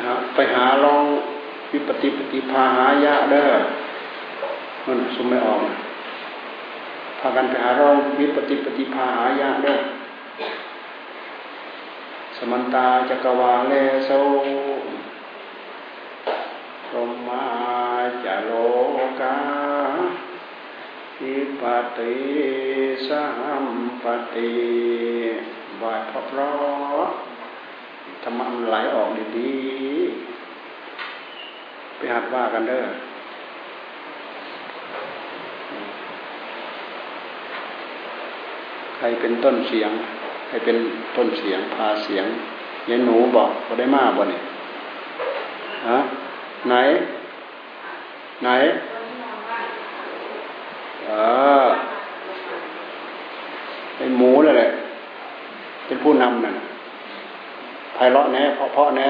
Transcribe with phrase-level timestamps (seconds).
[0.00, 1.04] หาไปหาลอง
[1.72, 3.52] วิปฏิปฏิภาหายะเด้อ
[4.86, 5.62] มันสมไม่ออก
[7.18, 9.76] พากันไปหาลองวิปฏิปฏิภาหายะเด้อ
[12.36, 13.72] สมันตาจักวาเล
[14.06, 14.10] โซ
[16.86, 17.44] พรหมา
[18.24, 18.50] จโล
[19.20, 19.36] กา
[21.22, 21.62] อิป
[21.96, 22.16] ติ
[23.06, 23.24] สั
[23.64, 23.66] ม
[24.02, 24.04] ป
[24.34, 24.52] ติ
[25.80, 27.21] บายพระพราะ
[28.22, 29.08] ธรรมะมันไหลออก
[29.38, 32.84] ดีๆ ไปหัดว่ากันเด้อ
[38.96, 39.90] ใครเป็นต้นเสียง
[40.48, 40.76] ใครเป็น
[41.16, 42.26] ต้นเสียง พาเสียง
[42.90, 44.42] ยายหนูบอกก็ได้มาบ่เนี่ย
[45.88, 45.98] ฮะ
[46.68, 46.74] ไหน
[48.42, 48.48] ไหน
[51.06, 51.10] เอ
[51.64, 51.66] อ
[53.96, 54.68] เป็นหมูเลยแหละ
[55.86, 56.56] เป็นผู้นำนั่น
[58.02, 59.08] พเราะแน่เพราะเพราะแน่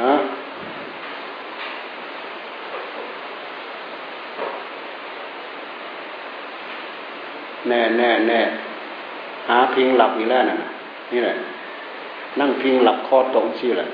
[0.00, 0.12] ฮะ
[7.68, 8.40] แน่แน่แน่
[9.48, 10.56] หาพิงหลับอีกแล้วน่ะ
[11.12, 11.34] นี่แหละ
[12.40, 13.88] นั่งพิงหลับคอตรงชื่แหละ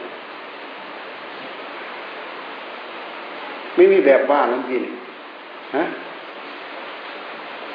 [3.77, 4.83] ไม่มีแบบบ้านน้ำกิน
[5.77, 5.85] ฮะ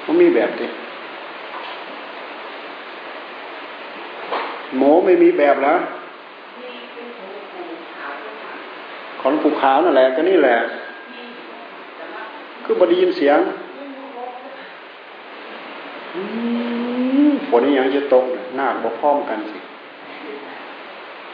[0.06, 0.68] มันมีแบบดิ
[4.78, 5.80] หมูไม่มีแบบแล้ว
[9.22, 10.58] ของผูกขานั่นแหละก็นี่แหละ
[12.64, 13.40] คือบไดียินเสียง
[17.50, 19.60] ฝนยังจะตกหน้าบกพร้อมกันสิ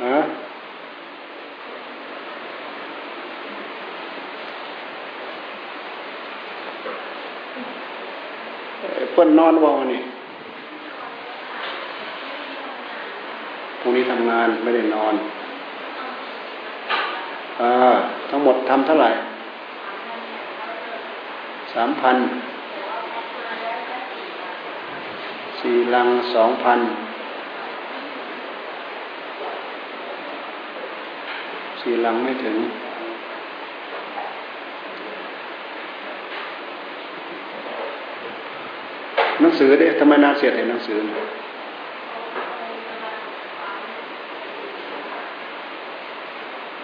[0.06, 0.18] ฮะ
[9.12, 10.02] เพื่อนนอนว่านี่
[13.77, 15.14] พ รงนี้ทำงานไม่ได้นอน
[17.62, 17.64] อ
[18.30, 19.10] ทั้งหมดทำเท่าไหร่
[21.74, 22.18] สามพัน
[25.62, 26.80] สี่ลังสองพัน
[31.82, 32.56] สี่ลังไม่ถึง
[39.42, 41.14] หนังสือเด้ทำไมนาเสียดเห็นหนังสือ หน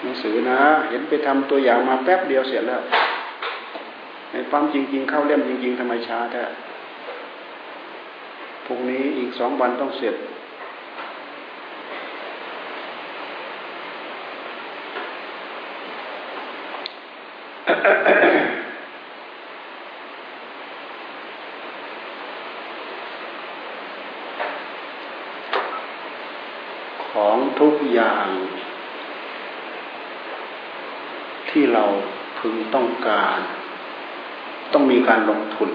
[0.09, 2.81] ัง สือนะ เห็นไปทำตัวอย่างมาแป๊บเดียวเสร็จแล้ว
[4.31, 6.43] ในปั๊มจริง ๆ เข้าเล่มจริง ๆทำไมช้าแท้
[8.65, 10.15] พรุ่งนี้อีกสองวันต้องเสร็จ
[27.11, 28.27] ของทุกอย่าง
[31.53, 31.85] ที่เรา
[32.39, 33.39] พึงต้องการ
[34.73, 35.69] ต้องมีการลงทุน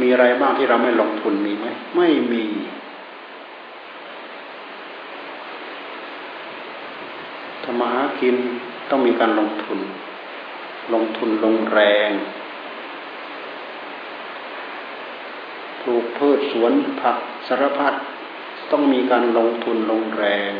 [0.00, 1.66] มีอะไรบ้างที่เราไม่ลงทุนมีไหม
[1.96, 2.44] ไม่มี
[7.64, 7.90] ธรรมา
[8.20, 8.36] กิน
[8.90, 9.78] ต้องมีการลงทุน
[10.94, 12.10] ลงทุนลงแรง
[15.80, 17.16] ปลูกพืชสวนผัก
[17.48, 17.94] สารพัด
[18.70, 20.50] ต้องมีการลงทุนลงแรง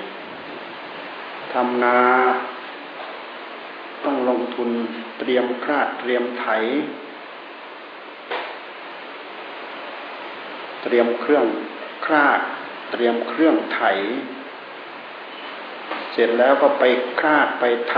[1.52, 1.98] ทำนา
[4.08, 4.70] ต้องลงทุน
[5.19, 6.46] เตรียมคราดเตรียมไถ
[10.82, 11.46] เตรียมเครื่อง
[12.06, 12.41] คราด
[12.92, 13.82] เตรียมเครื่องไถ
[16.12, 16.84] เสร็จแล้วก็ไป
[17.20, 17.97] คราดไปไถ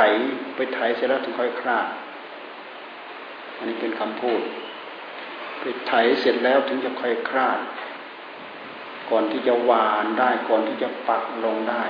[0.57, 1.89] ไปไถเสร็จแล้วถึงค่อยคราด
[3.57, 4.41] อันนี้เป็นคำพูด
[5.61, 7.59] ไปไถเสร็จแล้วถึงจะค่อยคราด
[9.11, 11.85] ก่อนที่จะหวานได้ก่อนที่จะปักลงได้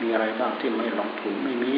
[0.00, 1.76] มีอะไรบ้างที่ไม่ลงทุนไม่มี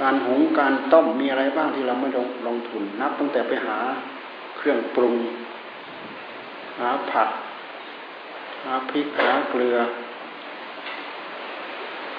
[0.00, 3.78] การหุงการต้มมีอะไรบ้างที่เราไม่ลงลงทุน นับตั้งแต่ไปหา
[4.56, 5.16] เครื่องปรุง
[6.78, 7.28] หาผัก
[8.64, 9.76] หาพริกหาเกลือ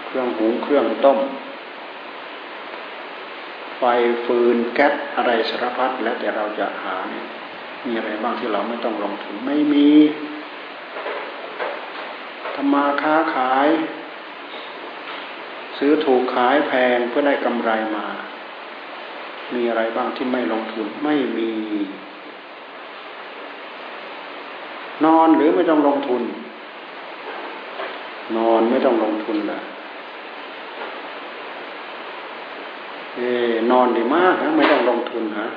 [0.05, 1.19] เครื่องหุงเครื่องต้ม
[3.77, 3.83] ไฟ
[4.25, 7.25] ฟืนแก๊สอะไรสารพัดแล้วแต่เราจะหาเนี่ย
[7.85, 9.89] มีอะไรบ้างที่เราไม่ต้องลงทุนไม่มี
[12.55, 13.67] ทำมาค้าขาย
[15.79, 18.05] ซื้อถูกขายแพงเพื่อได้กำไรมา
[19.53, 21.51] มีอะไรบ้างที่ไม่ลงทุนไม่มี
[25.05, 26.21] นอนหรือไม่ต้องลงทุน
[28.37, 29.59] นอนไม่ต้องลงทุนเหรอ
[33.15, 33.21] เอ
[33.71, 35.47] นอนดีมากนะไม่ต้องลงทุนฮะ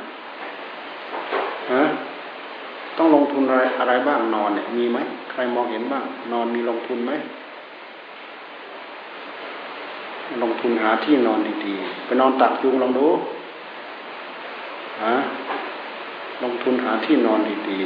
[1.73, 1.83] ฮะ
[2.99, 4.99] ต้องลงทุนอะไรอะไรบ้างนอนเนี่ยมีไหม
[5.31, 7.13] ใครมองเห็นบ้าง นอนมีลงทุนไหม
[10.43, 13.07] ลงทุนหาที่นอนดีๆไปนอนตักยุงลองดู
[15.05, 15.15] ฮะ
[16.45, 17.41] ลงทุนหาที่นอน
[17.71, 17.81] ดี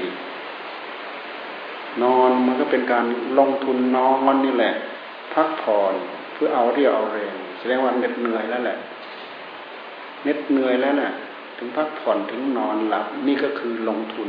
[0.78, 3.04] ๆนอนมันก็เป็นการ
[3.38, 4.74] ลงทุนนอนนี่แหละ
[5.34, 5.94] พักผ่อน
[6.32, 8.78] เพื่อเอาเรียวเอาแรงแสดงว่าเหน็ดเหนื่อยแล้วแหละ
[10.22, 11.12] เหน็ดเหนื่อยแล้วน่ะ
[11.58, 14.28] ถึงพักผ่อนถึงนอนหลับนี่ก็คือลงทุน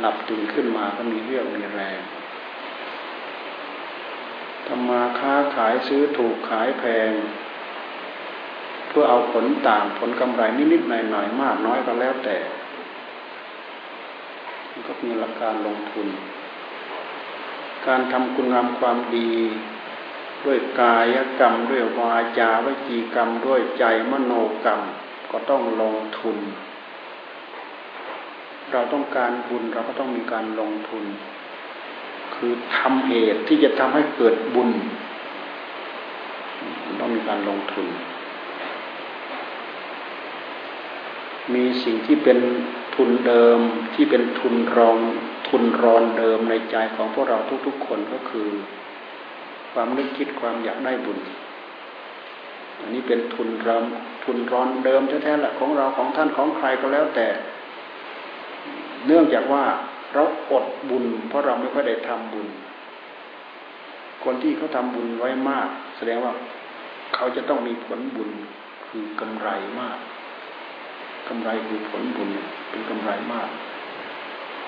[0.00, 2.00] หลับตื่นขึ้นมาก็มีเรี่ยวมีแรง
[4.66, 7.12] ทำมาค้าขายซื้อถูกขายแพง
[8.88, 12.36] เพื่อเอาผลต่างผลกำไรนิดๆหน่อยๆมากน้อยก็แล้วแต่
[14.86, 16.08] ก็มีหลักการลงทุน
[17.86, 19.32] การทำคุณงามความดี
[20.44, 24.32] ด้วยกายกรรม ด้วยวาจาวิจีกรรม ด้วยใจมโน
[24.64, 24.80] กรรม
[25.30, 26.38] ก็ต้องลงทุน
[28.72, 31.04] เราต้องการบุญเราก็ต้องมีการลงทุน
[32.38, 34.70] คือทำเหตุที่จะทำให้เกิดบุญ
[37.00, 37.86] ต้องมีการลงทุน
[41.54, 42.38] มีสิ่งที่เป็น
[42.94, 43.58] ทุนเดิม
[43.94, 44.96] ที่เป็นทุนรอง
[45.48, 48.48] ทุนรอนเดิมในใจของพวกเราทุกๆคนก็คือ
[49.72, 51.18] ความนึกคิดความอยากได้บุญ
[52.78, 57.26] อันนี้เป็นทุนรำทุนรอนเดิมแท้ๆแหละของเราของท่านของใครก็แล้วแต่
[59.06, 59.64] เนื่องจากว่า
[60.14, 62.48] เราอดบุญ เพราะเราไม่ค่อยได้ทำบุญ
[64.24, 66.32] คนที่เขาทาบุญไว้มาก แสดงว่า
[67.14, 68.30] เขาจะต้องมีผลบุญ
[68.86, 69.48] คือกำไร
[69.80, 69.98] มาก
[71.28, 72.28] กำไรคือผลบุญ
[72.70, 73.48] เป็นกำไรมาก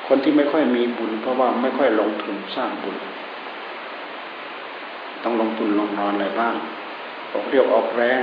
[0.06, 2.96] คนที่ไม่ค่อยมีบุญ เพราะว่าไม่ค่อยลงทุนสร้างบุญ
[5.24, 6.54] ต้องลงทุนลงนอนอะไรบ้าง
[7.32, 8.20] ออกเรียวออกแรง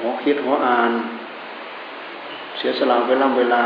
[0.00, 0.92] หัวคิดหัวอ่าน
[2.56, 3.64] เสียสละเวลาเวลา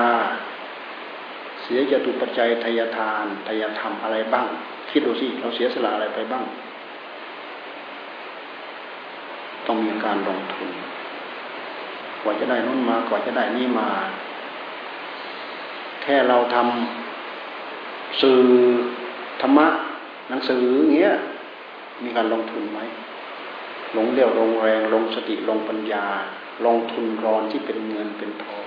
[1.68, 4.46] เสียจตุปัจจัยทายทานทายธรรมอะไรบ้าง
[4.90, 6.44] คิดดูสิเราเสียสละอะไรไปบ้าง
[9.66, 10.70] ต้องมีการลงทุน
[12.22, 13.88] กว่าจะได้นู้นมากว่าจะได้นี่มา
[16.02, 18.40] แค่เราทำสื่อ
[19.40, 19.66] ธรรมะ
[20.28, 20.62] หนังสือ
[20.94, 21.14] เงี้ย
[22.02, 22.80] มีการลงทุนไหม
[23.96, 26.06] ลงเรี่ยวลงแรงลงสติลงปัญญา
[26.66, 28.65] ลงทุนรอนที่เป็นเงินเป็นทอง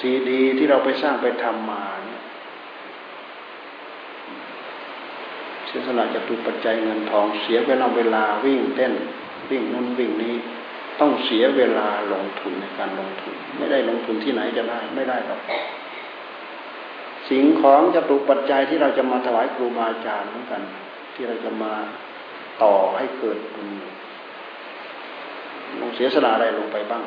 [0.00, 2.22] ซีดีที่เราไปสร้างไปทำมาเนี่ย
[5.66, 8.92] เสียสละจะตุปัจจัยเงินทองเสียเวลาเวลาวิ่งเต้น
[9.50, 10.34] วิ่งนู่นวิ่งนี้
[11.00, 15.40] ต้องเสียเวลาลงทุนในการลงทุน ไม่ได้ลงทุนที่ไหนจะได้ไม่ได้หรอก
[17.30, 20.62] สิ่งของจะตุปัจจัยที่เราจะมาถวายครูบาอาจารย์เหมือนกัน
[21.14, 21.72] ที่เราจะมา
[22.62, 23.68] ต่อให้เกิดบุญ
[25.80, 27.04] ลงเสียสละอะไรลงไปบ้าง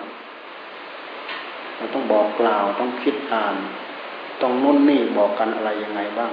[1.86, 3.56] เราต้องบอกกล่าวต้องคิดอ่าน
[4.42, 6.32] ต้องนุ่นนี่บอกกันอะไรยังไงบ้าง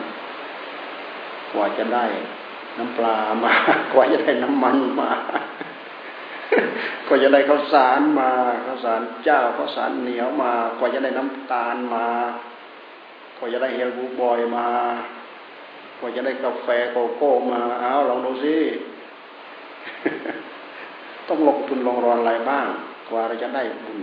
[1.53, 2.05] กว่าจะได้
[2.79, 3.53] น้ำปลามา
[3.93, 5.11] กว่าจะได้น้ำมันมา
[7.09, 8.31] ก็จะได้ข้าวสารมา
[8.67, 12.09] ข้าวสารเจ้าข้าวสารเหนียวมา กว่าจะได้น้ำตาลมา
[13.39, 14.69] กว่าจะได้เฮลบูบอยมา
[15.99, 18.57] กว่าจะได้กาแฟโกโก้มาเอาลองดูสิ
[21.29, 22.67] ต้องลงทุนลงรอนอะไรบ้าง
[23.09, 23.99] กว่าเราจะได้บุญ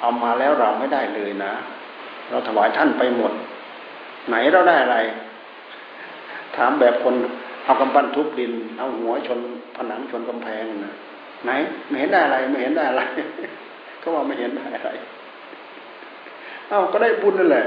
[0.00, 1.52] เอามาแล้วเราไม่ได้เลยนะ
[2.30, 3.32] เราถวายท่านไปหมด
[4.28, 4.98] ไหนเราได้อะไร
[6.56, 7.14] ถามแบบคน
[7.64, 9.40] เอากำปั้นทุบดิน เอาหัวชน
[9.76, 10.94] ผนังชนกำแพงนะ
[11.44, 11.50] ไหน
[11.88, 13.02] ไม่เห็นได้อะไร ไม่เห็นได้อะไร
[14.02, 14.90] ก็ว่าไม่เห็นได้อะไร
[16.68, 17.66] เอาก็ได้บุญนั่นแหละ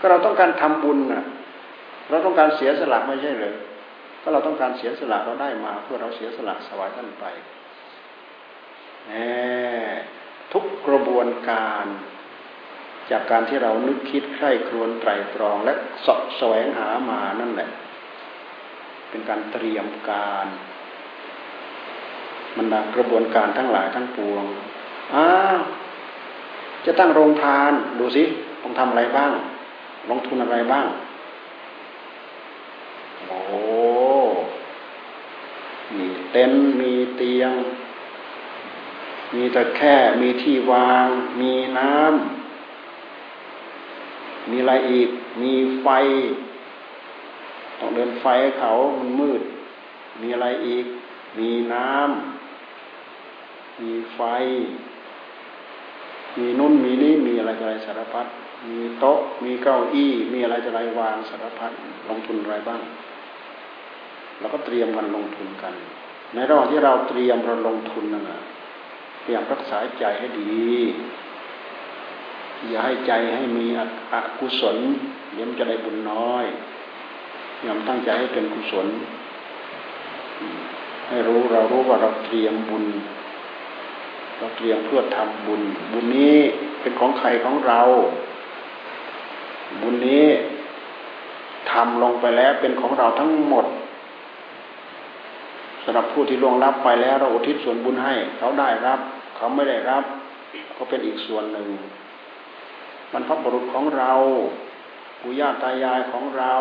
[0.00, 1.22] ก็เราต้องการทำบุญนะ
[2.10, 3.54] เราต้องการเสียสละไม่ใช่หรือ
[4.22, 7.24] ก็เราต้องการเสียสละเราได้มา เพื่อเราเสียสละสวายท่านไป
[9.06, 9.12] แหม
[10.52, 11.84] ทุกกระบวนการ
[13.10, 17.70] จากการที่เรานึกคิดใคร่ครวญไตรตรองและสอบแสวงหามานั่นแหละ
[19.10, 20.46] เป็นการเตรียมการ
[22.56, 24.44] มันดากระบวนการทั้งหลายทั้งปวง
[25.14, 25.60] อ้าว
[26.84, 28.24] จะตั้งโรงทานดูสิ
[28.62, 29.32] ต้องทำอะไรบ้าง
[30.10, 30.86] ลงทุนอะไรบ้าง
[33.26, 33.40] โอ้
[35.96, 37.52] มีเต็นท์มีเตียง
[39.34, 41.06] มีตะแค่มีที่วาง
[41.40, 45.08] มีน้ำมีอะไรอีก
[45.42, 45.88] มีไฟ
[47.78, 48.26] ต้องเดินไฟ
[48.58, 49.42] เขามันมืด
[50.20, 50.86] มีอะไรอีก
[51.38, 54.20] มีน้ำมีไฟ
[56.38, 58.26] มีนุ่นมีนี่มีอะไรอะไรสารพัด
[58.68, 61.72] มีโต๊ะ มีเก้าอี้ มีอะไรอะไรวางสารพัด
[62.08, 62.80] ลงทุนอะไรบ้าง
[64.38, 65.74] เราก็เตรียมกันลงทุนกัน
[66.34, 68.40] ในระหว่างที่เราเตรียมเราลงทุนนั่นแหะ
[69.30, 70.70] ยายามรักษาใจให้ดี
[72.68, 73.66] อย่าให้ใจให้มี
[74.12, 74.76] อกุศล
[75.32, 76.44] เดี๋ยวมันจะได้บุญน้อย
[77.56, 78.86] พยายามตั้งใจให้เป็นกุศล
[81.08, 82.84] ให้รู้เรารู้ว่าเราเตรียมบุญ
[84.38, 86.36] เราเตรียมเพื่อทำบุญ บุญนี้
[86.80, 87.80] เป็นของใครของเรา
[89.82, 90.26] บุญนี้
[91.70, 93.66] ทำลงไปแล้วเป็นของเราทั้งหมด
[95.84, 99.00] สำหรับผู้ที่ล่วงลับไปแล้วเราอุทิศส่วนบุญให้เขาได้รับ
[99.42, 100.04] เขาไม่ได้รับ
[100.76, 101.68] ก็เป็นอีกส่วนหนึ่ง
[103.12, 104.12] มันพระบุรุษของเรา
[105.20, 106.54] ปู่ย่าตายายของเรา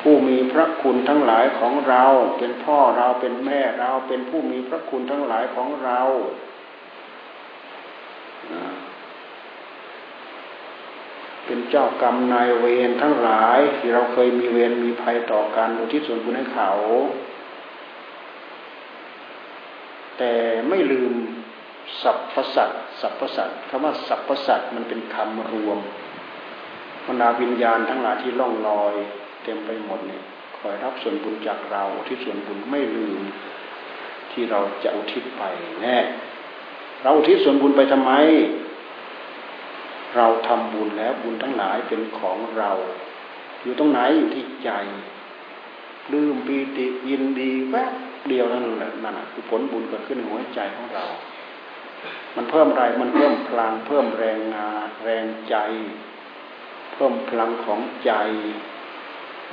[0.00, 2.04] ผู้มีพระคุณทั้งหลายของเรา
[2.38, 6.00] เป็นพ่อเราเป็นแม่เราเป็นผู้มีพระคุณทั้งหลายของเรา
[11.46, 16.70] เป็นเจ้ากรรมนายเวรทั้งหลายที่เราเคยมีเวรมีภัยต่อกันอุทิศส่วนบุญให้เขา
[20.18, 20.32] แต่
[20.68, 21.12] ไม่ลืม
[22.02, 25.78] สัพพสัตสัพพสัตคำว่าสัพพสัตมันเป็นคำรวม
[27.06, 28.94] บรรดาวิญญาณทั้งหลายที่ล่องลอย
[29.44, 30.22] เต็มไปหมดเนี่ย
[30.58, 33.20] คอยรับส่วนบุญจากเราที่ส่วนบุญไม่ลืม
[34.32, 35.42] ที่เราจะอุทิศไป
[35.82, 35.98] แน่
[37.02, 38.12] เราอุทิศส่วนบุญไปทำไม
[40.16, 42.72] เราทำบุญแล้วบุญทั้งหลายเป็นของเรา
[43.62, 44.70] อยู่ตรงไหนอยู่ที่ใจ
[46.12, 47.92] ลืมปีติยินดีแวบ
[48.28, 51.04] เดียวนั่นแหละนั่นคือผลบุญเกิดขึ้นในหัวใจของเรา
[52.36, 55.56] มันเพิ่มอะไรมันเพิ่มพลัง เพิ่มแรงงานแรงใจ
[56.94, 58.12] เพิ่มพลังของใจ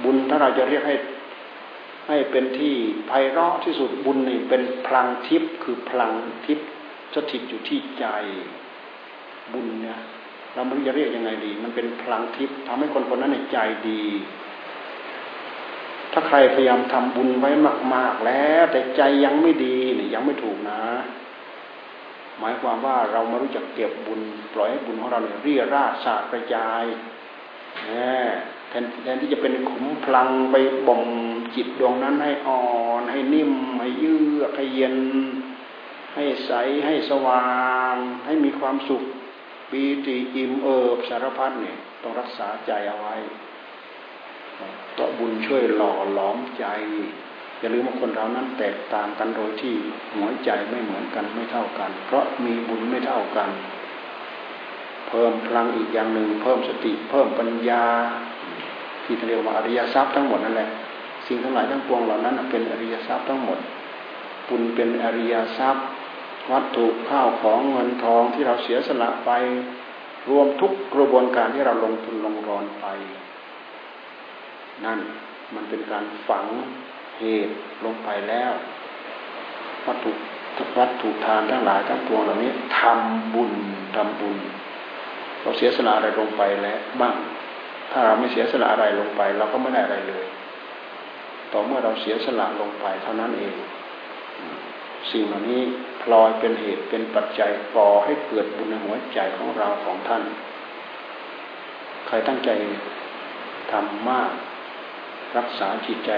[0.04, 0.96] บุญถ้าเราจะเรียกให้
[2.08, 2.76] ให้เป็นที่
[3.08, 6.12] ไพเราะที่สุดบุญนี่เป็นพลังทิพย์คือพลัง
[6.46, 6.68] ทิพย์
[7.14, 8.06] สถิตอยู่ที่ใจ
[9.54, 10.00] บุญเนี่ย
[10.54, 13.58] เราไม่รู้จะเรียกยังไงดี มันเป็นพลังทิพย์ทำให้คนคนนั้นในใจ
[13.90, 14.04] ดี
[16.12, 17.52] ถ้าใครพยายามทำบุญไว้
[17.94, 20.82] มาก ๆ แล้ว แต่ใจยังไม่ดีเนี่ยยังไม่ถูกนะ
[22.40, 24.22] หมายความว่าเราม่รู้จักเก็บบุญ
[24.54, 26.84] ปล่อยให้บุญของเราเนี่ยเรียราสาดกระจาย
[28.70, 30.56] แทนแทนที่จะเป็นขุมพลังไป
[30.88, 31.04] บ่ม
[31.56, 32.64] จิตดวงนั้นให้อ่อ
[33.00, 34.98] นให้นิ่มให้ยืดให้เย็น
[36.16, 36.52] ให้ใส
[36.86, 37.52] ให้สว่า
[37.94, 39.04] ง ให้มีความสุข
[39.72, 43.16] ปีติอิ่มเอิบสารพัดเนี่ยต้องรักษาใจเอาไว้
[44.98, 46.66] ต่อบุญช่วยหล่อหลอมใจ
[47.60, 49.74] อย่าลืมว่าคนเรานั้นแตกต่างกันโดยที่
[50.16, 53.50] หัวใจไม่เหมือนกันไม่เท่ากัน เพราะมีบุญไม่เท่ากัน
[55.08, 57.84] เพิ่มพลังอีกอย่างหนึ่ง เพิ่มสติ เพิ่มปัญญา
[59.04, 60.70] ที่เรียกว่าอริยทรัพย์ทั้งหมดนั่นแหละ
[61.28, 63.60] สิ่งทั้งหลายทั้งปวงเหล่านั้นเป็นอริยทรัพย์ทั้งหมด
[64.48, 65.86] บุญเป็นอริยทรัพย์
[66.52, 69.32] วัตถุข้าวของเงินทองที่เราเสียสละไป
[70.30, 72.86] รวมทุกกระบวนการที่เราลงทุนลงรอนไป
[74.86, 75.00] นั่น
[75.56, 76.46] มันเป็นการฝัง
[77.20, 77.54] เหตุ
[77.86, 78.52] ลงไปแล้ว
[79.86, 80.12] วัตถุ
[80.80, 83.52] วัตถุทานทั้งหลายทั้งปวงเหล่านี้ทำบุญ
[83.96, 84.38] ทำบุญ
[85.42, 87.16] เราเสียสละอะไรลงไปแล้วบ้าง
[87.92, 90.26] ถ้าเราไม่เสียสละอะไรลงไป เราก็ไม่ได้อะไรเลย
[91.52, 93.56] ต่อเมื่อเราเสียสละลงไปเท่านั้นเอง
[95.12, 95.62] สิ่งเหล่านี้
[96.02, 100.24] พลอยเป็นเหตุเป็นปัจจัยก่อให้เกิดบุญในหัวใจของเราของท่าน
[102.08, 102.50] ใครตั้งใจ
[103.72, 104.32] ทำมาก
[105.38, 106.12] รักษาจิตใจ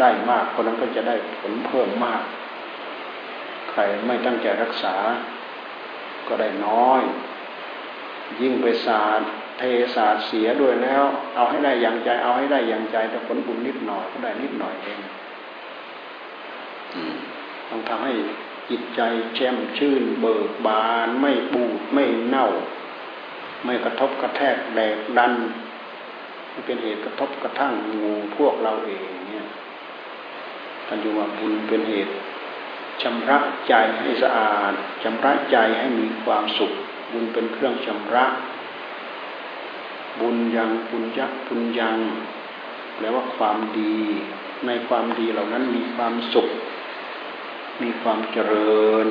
[0.00, 2.22] ได้มากคนนั้นก็จะได้ผลเพิ่มมาก
[3.70, 4.94] ใครไม่ตั้งใจรักษา
[6.28, 7.02] ก็ได้น้อย
[8.40, 9.20] ยิ่งไปศาสาด
[9.58, 14.98] เทศาสาดเสียด้วยแล้ว เอาให้ได้อย่างใจเอาให้ได้อย่างใจแต่ผลบุญนิดหน่อยก็ได้นิดหน่อยเอง
[17.68, 18.12] ต้องทำให้
[18.70, 19.00] จิตใจ
[19.34, 22.48] แช่มชื่น เบิกบาน ไม่บูดไม่เน่า
[23.64, 25.32] ไม่กระทบกระแทกแดกดัน
[26.58, 27.72] ไม่เป็นเหตุกระทบกระทั่ง
[28.02, 29.46] งูพวกเราเองเนี่ย
[30.86, 32.14] ท่านอยู่ว่าบุญเป็นเหตุ
[33.02, 33.38] ชำระ
[33.68, 34.72] ใจให้สะอาด
[35.02, 36.72] ชำระใจให้มีความสุข
[37.12, 38.24] บุญเป็นเครื่องชำระ
[40.20, 41.96] บุญยังบุญยักบุญยัง
[42.96, 43.98] แปลว่าความดี
[44.66, 46.48] ในความดีเหล่านั้นมีความสุข
[47.82, 49.08] มีความเจริญ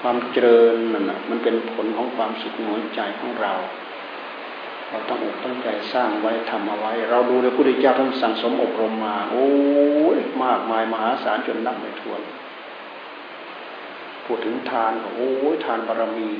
[0.00, 3.54] ความเจริญนั่นแหะมันเป็นผลของความสุขหัวใจของเรา
[4.94, 9.48] เราต้องอกตั้งใจสร้างไว้ทำเอาไว้ เราดูในพุทธเจ้าท่านสั่งสมอบรมมา โอ้
[10.16, 12.20] ยมากมายมหาศาลจนนับไม่ถ้วน
[14.24, 16.30] พูดถึงทานโอ้ยทานบารมี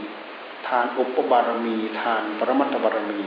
[0.69, 3.21] ทานอุปบารมี ทานปรมัตถบารมี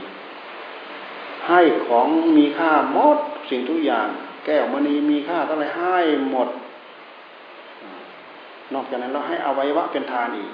[1.48, 2.06] ให้ของ
[2.36, 3.18] มีค่าหมด
[3.50, 4.08] สิ่งทุกอย่าง
[4.44, 6.48] แก้วมณีมีค่าเท่าไรให้หมด
[8.74, 10.52] นอกจากนั้นเราให้อวัยวะเป็นทานอีก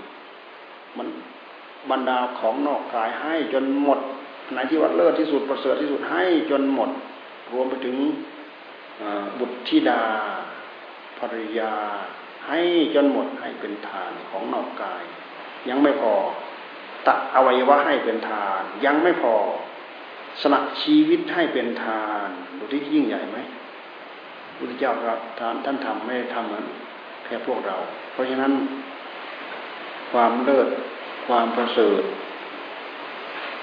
[0.96, 1.06] มัน
[1.90, 4.00] บรรดาของนอกกายให้จนหมด
[4.52, 6.90] ไหนที่ว่าเลิศที่สุดประเสริฐที่สุดให้จนหมด
[7.52, 7.96] รวมไปถึง
[9.38, 10.02] บุตรธิดา
[11.18, 11.74] ภริยา
[12.48, 12.60] ให้
[12.94, 15.02] จนหมดให้เป็นทานของนอกกาย
[15.68, 16.14] ยังไม่พอ
[17.06, 19.34] ตัดอวัยวะให้เป็นทาน ยังไม่พอ
[20.40, 23.38] สละชีวิตให้เป็นทานดูที่ยิ่งใหญ่ไหม
[24.56, 27.76] พุทธเจ้าครับท่านท่านทำไม่ได้ทำแค่พวกเรา
[28.12, 28.52] เพราะฉะนั้น
[30.12, 30.68] ความเลิศ
[31.26, 32.02] ความประเสริฐ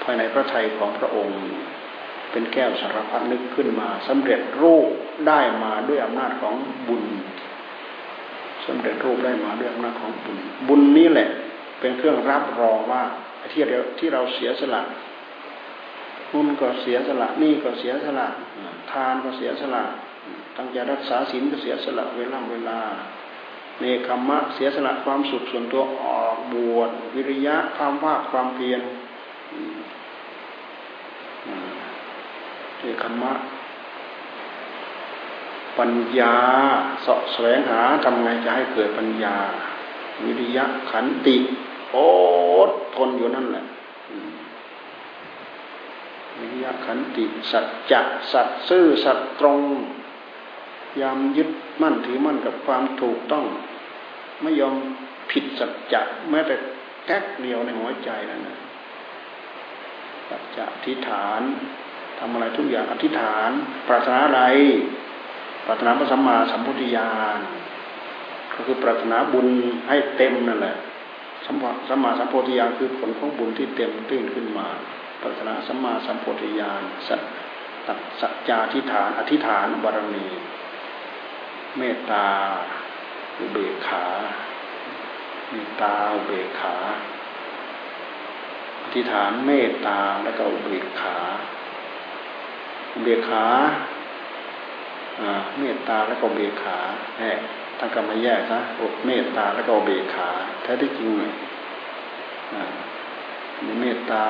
[0.02, 1.38] ภายในพระทัยของพระองค์
[2.32, 4.88] เป็นแก้วสารพัดนึกขึ้นมาสำเร็จรูป
[5.28, 6.54] ได้มาด้วยอำนาจของ
[6.88, 7.04] บุญ
[8.66, 11.28] สำเร็จรูปได้มาด้วยอำนาจของบุญ บุญนี้แหละ
[11.80, 13.02] เป็นเครื่องรับรองว่า
[13.52, 14.82] ที่เราที่เราเสียสละ
[16.32, 18.26] บุญก็เสียสละนี่ก็เสียสละ
[18.90, 19.84] ทานก็เสียสละ
[20.56, 22.78] ตั้งใจรักษาศีลก็เสียสละเวลาเวลา
[23.80, 28.80] เนคขมะเสียสละความสุขส่วนตัวออกบวชวิริยะความว่าความเพียร
[32.82, 33.32] เนคขมะ
[35.78, 36.34] ปัญญา
[37.04, 39.36] สาะแสวงหาทำไงจะให้เกิดปัญญา
[40.24, 41.36] วิริยะขันติ
[41.94, 41.96] อ
[42.68, 43.64] ดทนอยู่นั่นแหละ
[46.38, 48.00] วิริยะขันติสัจจะ
[48.32, 49.60] สัตซื่อสัตตรง
[51.00, 51.50] ยามยึด
[51.82, 53.44] มั่นถือมั่นกับความถูกต้อง
[54.42, 54.74] ไม่ยอม
[55.30, 56.54] ผิดสัจจะแม้แต่
[57.06, 58.58] แก๊กเดียวในหัวใจนั่นนะ
[60.28, 61.42] สัจจะอธิฐาน
[62.24, 63.50] ทำอะไรทุกอย่างอธิษฐาน
[63.88, 64.42] ปรารถนาอะไร
[65.66, 67.38] ปรารถนาพระสัมมาสัมพุทธญาณ
[68.54, 69.48] ก็คือปรารถนาบุญ
[69.88, 70.76] ให้เต็มนั่นแหละ
[71.46, 74.68] สัมมาสัมมาสัมโพธิญาณคือผลของบุญที่เต็มตื้นขึ้นมา
[75.20, 77.20] ปรารถนาสัมมาสัมโพธิญาณสัต
[78.20, 80.26] สัจจาธิฐาน อธิฐานบารมี
[81.78, 82.26] เมตตา
[83.38, 84.04] อุเบกขา
[85.50, 86.76] เมตตาอุเบกขา
[88.82, 91.16] อธิฐานเมตตาแล้วก็อุเบกขา
[93.02, 93.44] เบกขา
[95.58, 96.78] เมตตาแล้วก็เบกขา
[97.18, 97.22] แห
[97.78, 98.60] ท่านก็มาแยกนะ
[99.06, 100.28] เมตตาแล้วก็เบกขา
[100.62, 101.34] แท้ที่จริงเนี่ย
[103.80, 104.24] เมตตา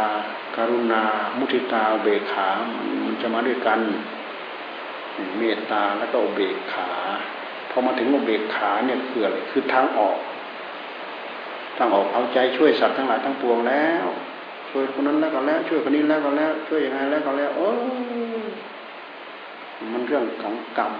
[0.56, 1.02] การุณา
[1.38, 2.48] มุทิตาเบกขา
[3.06, 3.80] มันจะมาด้วยกัน
[5.38, 6.90] เมตตาแล้วก็เบกขา
[7.70, 10.18] พอมาถึงเบกขาเนี่ยคืออะไรคือทางออก
[11.78, 14.06] ทางออกเอาใจช่วยสัตว์ทั้งหลายทั้งปวงแล้ว
[14.72, 17.68] ช่วยคนนั้นแล้วก็แล้ว ช่วยคนนี้แล้วก็แล้ว ช่วยยังไงแล้วก็แล้วโอ้
[19.92, 20.94] มันเรื่องของกรรม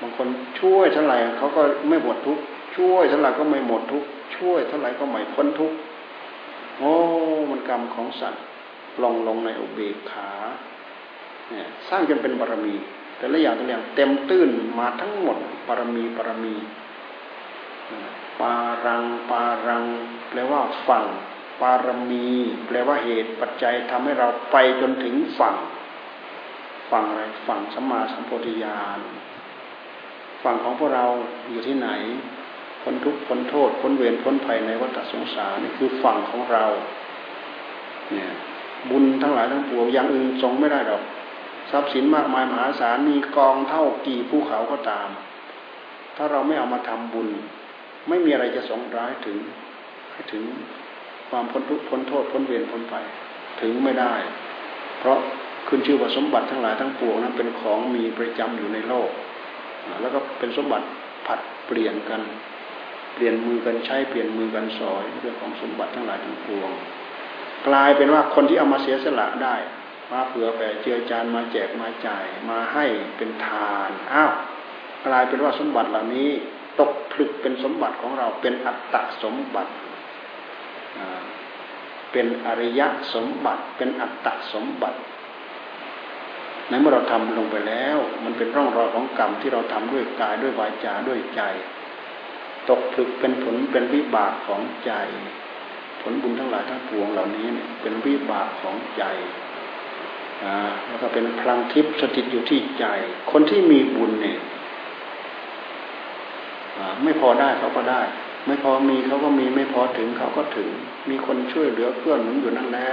[0.00, 0.28] บางคน
[0.60, 2.38] ช่วยเท่าไหร่เขาก็ไม่หมดทุก
[2.76, 4.04] ช่วยเท่าไหร่ก็ไม่หมดทุก
[4.36, 5.72] ช่วยเท่าไหร่ก็ไม่พ้นทุก
[6.78, 6.92] โอ้
[7.50, 8.42] มันกรรมของสัตว์
[9.02, 10.30] ลงลงในอุเบกขา
[11.50, 12.74] เนี่ยสร้างจนเป็นบารมี
[13.18, 16.54] แต่ละอย่างแต่ละอย่างเต็มตื้นมาทั้งหมดบารมีบารมี
[18.40, 19.84] ปารังปารัง
[20.28, 21.04] แปลว่าฝั่ง
[21.60, 22.26] ปารมี
[22.66, 25.56] แปลว่าเหตุปัจจัยทำให้เราไปจนถึงฝั่ง
[26.90, 29.00] ฝั่งอะไรฝั่งสัมมาสัมโพธิญาณ
[30.44, 31.06] ฝั่งของพวกเรา
[31.50, 31.88] อยู่ที่ไหน
[32.82, 36.64] พ้นทุกข์พ้นโทษพ้นเวรพ้นภัยในวัฏสงสารนี่คือฝั่งของเรา
[38.12, 38.32] เนี่ย
[38.90, 41.02] บุญทั้งหลายทั้งปวงอย่างอื่นทรงไม่ได้ดอก
[41.70, 45.08] ทรัพย์สินมากมายมหาศาลมีกองเท่ากี่ภูเขาก็ตาม
[46.16, 47.28] ถ้าเราไม่เอามาทำบุญ
[48.08, 49.38] ไม่มีอะไรจะสงร้ายถึง
[50.12, 50.44] ให้ถึง
[51.30, 53.04] ความพ้นทุกข์พ้นโทษพ้นเวรพ้นภัย
[53.60, 54.14] ถึงไม่ได้
[54.98, 55.18] เพราะ
[55.68, 59.10] ขึ้นชื่อว่าสมบัติทั้งหลายทั้งปวงนั้นเป็นของมีประจำอยู่ในโลก
[60.00, 60.86] แล้วก็เป็นสมบัติ
[61.26, 62.22] ผัดเปลี่ยนกัน
[63.14, 66.70] เปลี่ยนมือกันใช้เปลี่ยนมือกันสอยเรื่องของสมบัติทั้งหลายทั้งปวง
[67.68, 69.56] กลายเป็นว่าคนที่เอามาเสียสละได้
[70.12, 74.32] มาเผื่อแผ่เจือจานมาแจกมาจ่ายมาให้เป็นทานอ้าว
[75.06, 76.30] กลายเป็นว่าสมบัติเหล่านี้
[76.80, 79.72] ตกผลึกเป็นสมบัติของเราเป็นอัตตสมบัติ
[82.14, 82.80] เป็นอริย
[83.14, 84.98] สมบัติ เป็นอัตตสมบัติ
[86.68, 91.42] ในเมื่อเราทำลงไปแล้ว มันเป็นร่องรอยของกรรมที่เราทำด้วยกายด้วยวาจาด้วยใจ
[92.68, 94.92] ตกผลึกเป็นผลเป็นวิบากของใจ
[96.00, 99.04] ผลบุญทั้งหลายทั้งปวงเหล่านี้เนี่ยเป็นวิบากของใจ
[100.86, 102.86] แล้วก็เป็นพลังทิพย์สถิตอยู่ที่ใจ
[103.32, 104.38] คนที่มีบุญเนี่ย
[107.02, 108.02] ไม่พอได้เขาก็ได้
[108.46, 110.68] ไม่พอมีเขาก็มีไม่พอถึงเขาก็ถึง
[111.10, 112.90] มีคนช่วยเหลือเพื่อนหนุนอยู่นั่นแหละ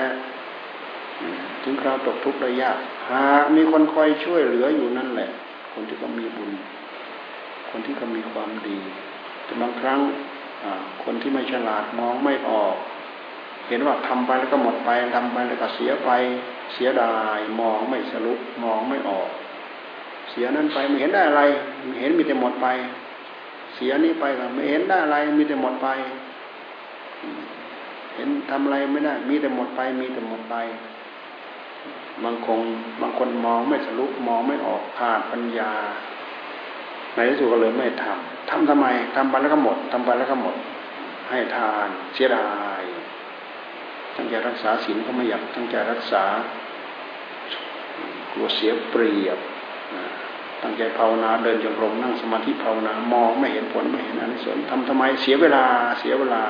[1.64, 2.78] ถึงคราวตกทุกข์ได้ยาก
[3.12, 5.30] หากมีคนคอยช่วยเหลืออยู่นั่นแหละ
[5.74, 6.52] คนที่ก็มีบุญ
[7.70, 8.80] คนที่ก็มีความดี
[9.46, 10.00] แต่บางครั้ง
[11.04, 12.76] คนที่ไม่ฉลาดมองไม่ออก
[13.68, 16.10] เห็นว่าทำไปแล้วก็หมดไปทำไปแล้วก็เสียไป
[16.74, 19.30] เสียดายมองไม่สรุปมองไม่ออก
[20.30, 21.42] เสียนั้นไปไม่เห็นได้อะไร
[22.00, 22.68] เห็นมีแต่หมดไป
[23.76, 25.88] เสียนี้ไปก็ไม่เห็นได้อะไร มีแต่หมดไป
[28.16, 30.56] เห็นทำอะไรไม่ได้ มีแต่หมดไป มีแต่หมดไป
[32.24, 32.60] บางคง
[33.02, 35.72] บางคนมองไม่ทะลุมองไม่ออกขาดปัญญา
[37.16, 40.56] ในที่สุดก็เลยไม่ทำทำทำไมทำไปแล้วก็หมดทำไปแล้วก็หมด
[41.30, 42.50] ให้ทานเสียดา
[42.82, 42.84] ย
[44.16, 46.24] ตั้งใจรักษาศีลก็ไม่อยากตั้งใจรักษา
[48.32, 49.40] กลัวเสียเปรียบ
[50.64, 55.66] ตั้งใจภาวนาเดินจงกรมนั่งสมาธิภาวนามองไม่เห็นผลไม่เห็นอนิสงส์ทำทำไมเสียเวลา
[56.00, 56.44] เสียเวลา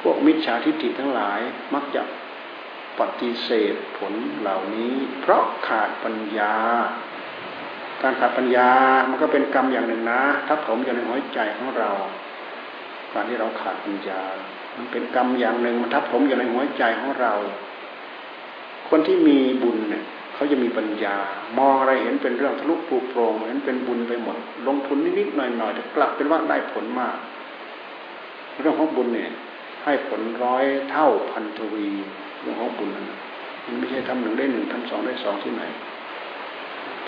[0.00, 1.40] พวกมิจฉาทิฏฐิทั้งหลาย
[1.74, 2.02] มักจะ
[2.98, 6.54] ปฏิเสธผลเหล่านี้ เพราะขาดปัญญา
[8.02, 8.70] การขาดปัญญา
[9.08, 11.90] มันก็เป็นกรรมอย่างหนึ่งนะทับถมอยู่ในหัวใจของเรา
[13.12, 14.22] การที่เราขาดปัญญา
[14.76, 17.32] มันเป็นกรรมอย่างหนึ่งมันทับถมอยู่ในหัวใจของเรา
[18.88, 20.04] คนที่มีบุญเนี่ย
[20.38, 21.16] เขาจะมีปัญญา
[21.58, 27.16] มองอะไรเห็นเป็นเรื่องทะลุปูโปรงเห็นเป็นบุญไปหมด ลงทุนนิดๆหน่อยๆแต่กลับเป็นว่าได้ผลมาก
[28.60, 29.30] เรื่องของบุญเนี่ย
[29.84, 31.88] ให้ผลร้อยเท่าพันทวี
[32.40, 33.06] เรื่องของบุญนั้น
[33.66, 35.62] มันไม่ใช่ทำหนึ่งได้หนึ่งทำสองได้สองที่ไหน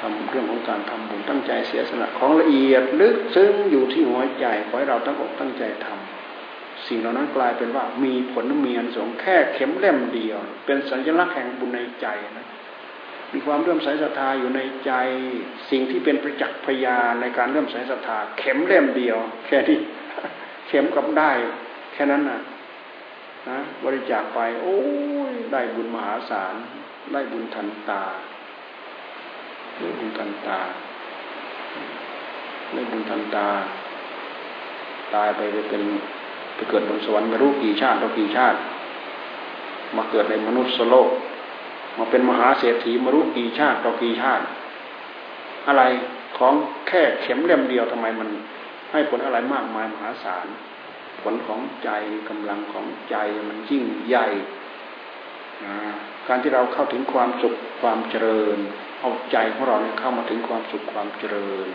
[0.01, 12.07] ทำเรื่องของการทำบุญตั้งใจเสียสละของละเอียดลึกซึ้งอยู่ที่หัวใจขอให้เราตั้งอกตั้งใจทำสิ่งเหล่านั้นกลายเป็นว่ามีผลมีอันสงแค่เข็มเล่มเดียว เป็นสัญลักษณ์แห่งบุญในใจ
[12.39, 12.40] นะ
[13.33, 14.93] มีความเลื่อมใสศรัทธาอยู่ในใจ
[15.71, 19.79] สิ่งที่เป็นประจักษ์พยานในการเลื่อมใสศรัทธาเข็มเล่มเดียว แค่ที่
[20.69, 21.31] เข็มกับได้
[21.93, 22.41] แค่นั้นนะ
[23.49, 24.79] นะบริจาคไป โอ้
[25.31, 26.55] ยได้บุญมหาศาล
[27.13, 28.03] ได้บุญทันตา
[29.79, 30.61] ได้บุญทันตา
[32.73, 33.49] ได้บุญทันตา
[35.15, 35.83] ตายไปเป็น
[36.55, 38.59] ไปเกิดบนสวรรค์ไม่รู้กี่ชาติต่อกี่ชาติ
[39.97, 41.09] มาเกิดในมนุษย์โลก
[41.99, 44.45] มาเป็นมหาเศรษฐีมารู้กี่ชาติต่อกี่ชาติ
[45.69, 45.83] อะไร
[46.39, 46.55] ของ
[46.89, 48.29] แค่เข็มเล่มเดียวทำไมมัน
[48.93, 50.47] ให้ผลอะไรมากมายมหาศาล
[51.23, 51.91] ผลของใจ
[52.29, 53.17] กำลังของใจ
[53.49, 54.29] มันยิ่งใหญ่
[55.65, 55.77] นะ
[56.29, 58.59] การที่เราเข้าถึงความสุขความเจริญ
[59.01, 61.69] เอาใจของเราเนี่ยเข้ามาถึงความสุขความเจริญ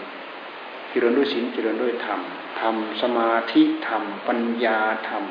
[0.89, 2.19] เจริญด้วยศีลเจริญด้วยธรรม
[2.61, 5.23] ธรรมสมาธิธรรม ปัญญาธรรม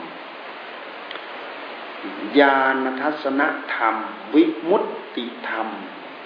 [2.41, 3.43] ญาณทัศน
[3.75, 3.95] ธรรม
[4.35, 4.85] วิมุต
[5.17, 5.69] ติธรรม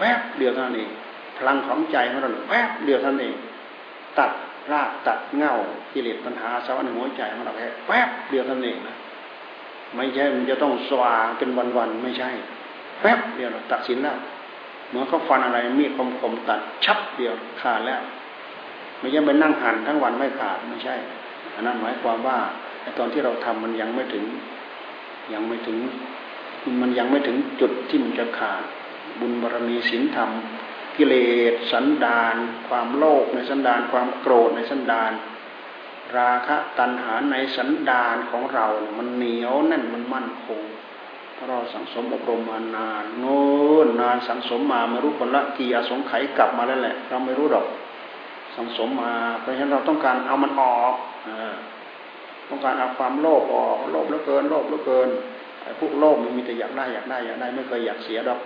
[0.00, 0.90] แวบเดียวเท่านั้นเอง
[1.38, 3.36] พลังของใจของเราแวบเดียวเท่านั้นเอง
[4.18, 4.30] ตัด
[4.72, 5.54] รากตัดเง่า
[5.92, 8.96] กิเลสปัญหาสาวในหัวใจของเราแค่แวบเดียวเท่านั้นเองนะ
[9.96, 12.30] ไม่ใช่มันจะต้องสว่างเป็นวันๆไม่ใช่
[13.02, 14.18] แวบเดียวตัดสินแล้ว
[14.88, 18.00] เหมือนเขาฟันอะไรมีดคมๆตัดชับเดียวขาดแล้ว
[19.00, 20.94] ไม่ใช่ไปนั่งหันทั้งวันไม่ขาดไม่ใช่
[21.54, 22.38] อันนั้นหมายความว่า
[22.98, 24.24] ตอนที่เราทำมันยังไม่ถึง
[25.32, 25.78] ยังไม่ถึง
[26.80, 28.62] มันยังไม่ถึงจุดที่มันจะขาด
[29.20, 30.30] บุญบารมีศีลธรรม
[30.96, 31.14] กิเล
[31.52, 32.36] สสันดาน
[32.68, 35.12] ความโลภในสันดาน ความโกรธในสันดาน
[36.16, 38.66] ราคะตัณหาในสันดานของเรา
[38.98, 40.60] มันเหนียวแน่นมันมั่นคง
[41.34, 43.40] เพราะเราสังสมอบรมมานานโน้
[43.86, 47.66] นนานสังสมมาไม่รู้คนละกี่อสงไขยกลับมาแล้วแหละ เราไม่รู้ดอก
[48.56, 50.94] สังสมมาเพราะฉะนั้นเราต้องการเอามันออก
[51.26, 51.30] อ
[52.48, 55.08] ต้องการเอาความโลภออกโลภเหลือเกิน โลภเหลือเกิน
[55.62, 58.40] ไอ้พวกโลภมันมีแต่อยากได้อยากได้อยากได้ไม่เคยอยากเสียดอก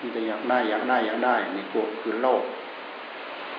[0.00, 2.42] มีแต่อยากได้อยากได้อยากได้นี่พวกคือโลภ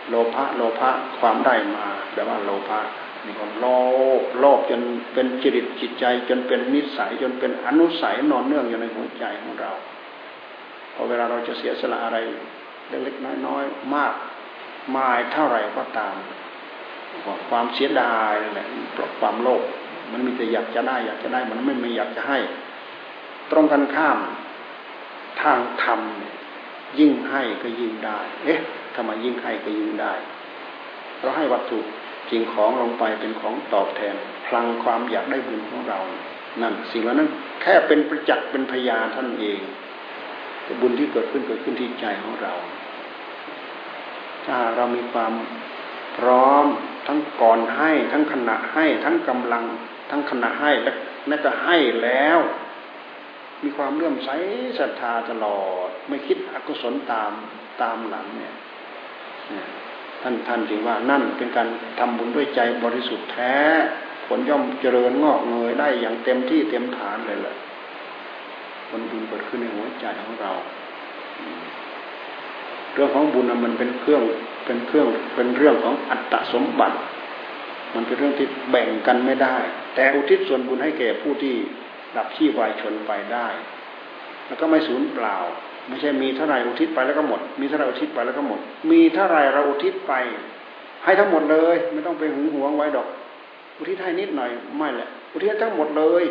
[0.10, 2.80] โลภะโลภะความได้มาแปลว่าโลภะ
[3.26, 3.66] นี่ความโล
[4.20, 4.82] ภโลภจน
[5.14, 9.72] เป็นจริตจิตใจ จนเป็นนิสัยจนเป็นอนุสัยนอนเนื่องอยู่ในหัวใจของเรา
[10.94, 12.18] พอเวลาเราจะเสียสละอะไร
[12.90, 14.14] เล็กๆน้อยๆมาก
[14.96, 16.16] มายเท่าไหร่ก็ตาม
[17.50, 19.64] ความเสียดายนั่นแหละปลดความโลภ
[20.12, 22.40] มันมีแต่อยากจะได้อยากจะได้ มันไม่ไม่อยากจะให้
[23.52, 24.20] ตรงกันข้าม
[25.42, 26.00] ทางธรรม
[27.00, 28.60] ยิ่งให้ก็ยิ่งได้ เอ๊ะ
[28.96, 30.14] ทำไมยิ่งให้ก็ยิ่งได้
[31.20, 31.80] เราให้วัตถุ
[32.30, 36.00] จริงของลงไปเป็นของตอบแทน พลังความอยากได้บุญของเรา
[36.62, 37.30] นั่นสิ่งเหล่านั้น
[37.62, 39.60] แค่เป็นประจักษ์เป็นพยานท่านเอง
[40.82, 42.54] บุญที่เกิดขึ้นเกิดขึ้นที่ใจของเรา
[44.46, 45.32] ถ้าเรามีความ
[46.18, 46.66] พร้อม
[47.08, 49.64] ทั้งก่อนให้ ทั้งขณะให้ทั้งกำลัง
[50.10, 50.94] ทั้งขณะให้และ
[51.30, 52.40] นั่นก็ให้แล้ว
[53.64, 54.30] มีความเลื่อมใส
[54.80, 57.32] ศรัทธาตลอด ไม่คิดอกุศลตาม
[57.82, 58.56] ตามหลังเนี่ย
[60.22, 61.68] ท่านท่านจึงว่านั่นเป็นการ
[62.00, 63.56] ทำบุญด้วยใจบริสุทธิ์แท้
[64.28, 67.56] ผลย่อมเจริญงอกเงยได้อย่างเต็มที่เต็มฐานเลยแหละ
[68.90, 70.52] ผลบุญเกิดขึ้นในหัวใจของเรา
[72.96, 74.22] เรื่องของบุญมันเป็นเครื่อง
[74.66, 76.98] เป็นเครื่องเป็นเรื่องของอัตตสมบัติ
[77.94, 79.58] มันเป็นเรื่องที่แบ่งกันไม่ได้
[79.96, 81.56] แต่อุทิศส่วนบุญให้แก่ผู้ที่
[82.18, 83.48] ดับที่วายชนไปได้
[84.48, 85.38] แล้วก็ไม่สูญเปล่า
[85.88, 88.60] ไม่ใช่มีเท่าไรอุทิศไปแล้วก็หมด มีเท่าไรอุทิศไปแล้วก็หมด
[88.92, 90.14] มีเท่าไรเราอุทิศไป
[91.04, 93.08] ให้ทั้งหมดเลย ไม่ต้องไปหึงหวงไว้ดอก
[93.78, 96.24] อุทิศให้นิดหน่อยไม่แหละ อุทิศทั้งหมดเลย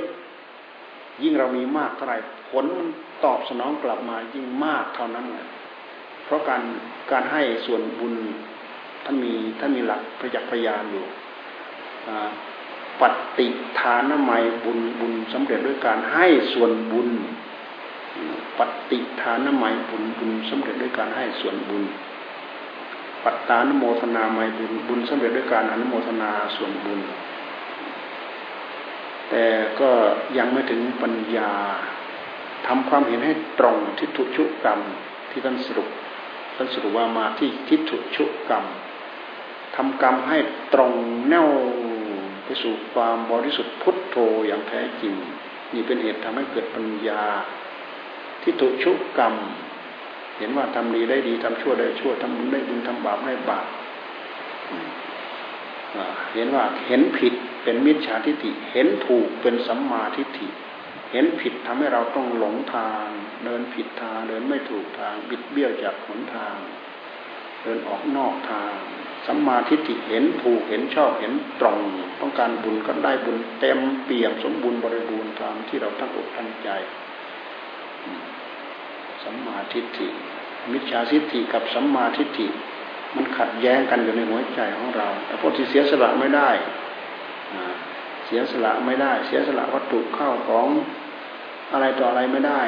[1.22, 2.14] ยิ่งเรามีมากเท่าไร
[2.50, 2.88] ผลมัน
[3.24, 5.46] ตอบสนองกลับมายิ่งมากเท่านั้นแหละ
[6.24, 6.62] เพราะการ
[7.12, 8.14] การให้ส่วนบุญ
[9.04, 11.04] ท่านมีท่านมีหลักประจักพยานอยู่
[13.00, 13.02] ป
[13.38, 14.32] ฏิทานไม
[14.64, 17.08] บุญบุญสำเร็จด้วยการให้ส่วนบุญ
[18.58, 18.60] ป
[18.90, 21.82] ฏิทานใหม่บุญบุญสำเร็จด้วยการให้ส่วนบุญ
[23.24, 27.00] ปัตตานโมทนาใหม่บุญบุญสำเร็จด้วยการอนุโมทนาส่วนบุญ
[29.30, 29.44] แต่
[29.80, 29.90] ก็
[30.38, 31.52] ยังไม่ถึงปัญญา
[32.66, 34.80] ทำความเห็นให้ตรงทิฏฐุชุกรรม
[35.30, 35.88] ที่ท่านสรุป
[36.56, 38.64] ท่านสรุปว่ามาที่ทิฏฐุชุกรรม
[39.76, 40.38] ทำกรรมให้
[40.74, 40.92] ตรง
[41.28, 41.48] แน่ว
[42.44, 45.14] ไปสู่ความบริสุทธิ์พุทโธอย่างแท้จริง
[45.74, 47.22] นี่เป็นเหตุทำให้เกิดปัญญา
[48.42, 49.34] ทิฏฐุชุกกรรม
[50.38, 53.66] เห็นว่าทำดีได้ดีทำชั่วได้ชั่วทำบุญได้บุญทำบาปได้บาป
[56.34, 60.48] เห็นว่าเห็นผิดเป็นมิจฉาทิฏฐิเห็นถูกเป็นสัมมาทิฏฐิ
[61.14, 63.06] เห็นผิดทำให้เราต้องหลงทาง
[63.44, 66.56] เดินผิดทางเดินไม่ถูกทางบิดเบี้ยวจากหนทาง
[67.62, 68.72] เดินออกนอกทาง
[69.26, 71.78] สัมมาทิฏฐิเห็นถูกเห็นชอบเห็นตรง
[72.20, 76.68] ต้องการบุญก็ได้บุญเต็มเปี่ยมสมบูรณ์บริบูรณ์ตามที่เราตั้งอกตั้งใจ
[79.24, 80.08] สัมมาทิฏฐิ
[80.72, 82.48] มิจฉาทิฏฐิกับสัมมาทิฏฐิ
[83.16, 86.50] มันขัดแย้งกันอยู่ในหัวใจของเรา แต่พวกที่เสียสละไม่ได้
[88.26, 90.66] เสียสละไม่ได้ เสียสละวัตถุเข้าของ
[91.72, 92.62] อะไรต่ออะไรไม่ได้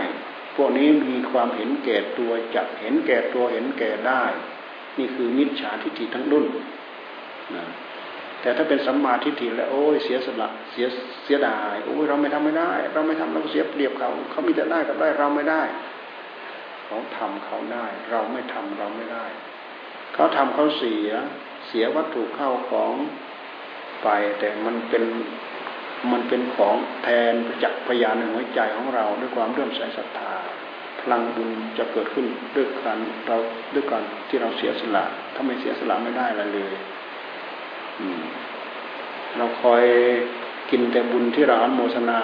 [0.56, 4.24] พวกนี้มีความเห็นแก่ตัวจักเห็นแก่ตัวเห็นแก่ได้
[4.98, 6.46] นี่คือมิจฉาทิฏฐิทั้งรุ่น
[7.54, 7.64] นะ
[8.40, 10.87] แต่ถ้าเป็นสัมมาทิฏฐิแล้วโอ้ยเสียสละเสีย
[11.24, 15.62] เสียดายโอ้ยเราไม่ทำไม่ได้ เราไม่ทำเราเสียเปรียบเขาเขามีแต่ได้กับได้เราไม่ได้
[16.85, 19.24] เขาทำเขาได้ เราไม่ทำเราไม่ได้
[20.14, 21.11] เขาทำเขาเสีย
[21.68, 22.94] เสียวัตถุเข้าของ
[24.02, 25.04] ไปแต่มันเป็น
[26.12, 30.35] มันเป็นของแทนจักพยานในหัวใจของเราด้วยความเรื่อมใสศรัทธา
[31.01, 33.37] พลังบุญจะเกิดขึ้นด้วยการเรา
[33.75, 36.75] ด้วยการที่เราเสียสละถ้าไม่เสียสละไม่ได้อะไรเลย
[39.37, 39.85] เราคอย
[40.71, 42.21] กินแต่บุญที่เราอนโมทนา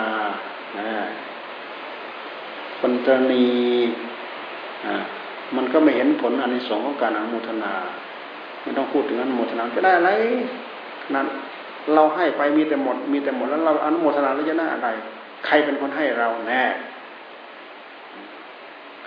[2.80, 3.44] คนตรณี
[5.56, 7.72] มันก็ไม่เห็นผลอันในสองของการอนุโมทนา
[8.62, 10.10] ไม่ต้องพูดถึงอนุโมทนาจะได้อะไร
[11.14, 11.26] นั้น
[11.94, 14.88] เราให้ไปมีแต่หมด มีแต่หมดแล้วเราอนุโมทนาแล้วจะได้อะไร
[15.46, 16.64] ใครเป็นคนให้เราแน่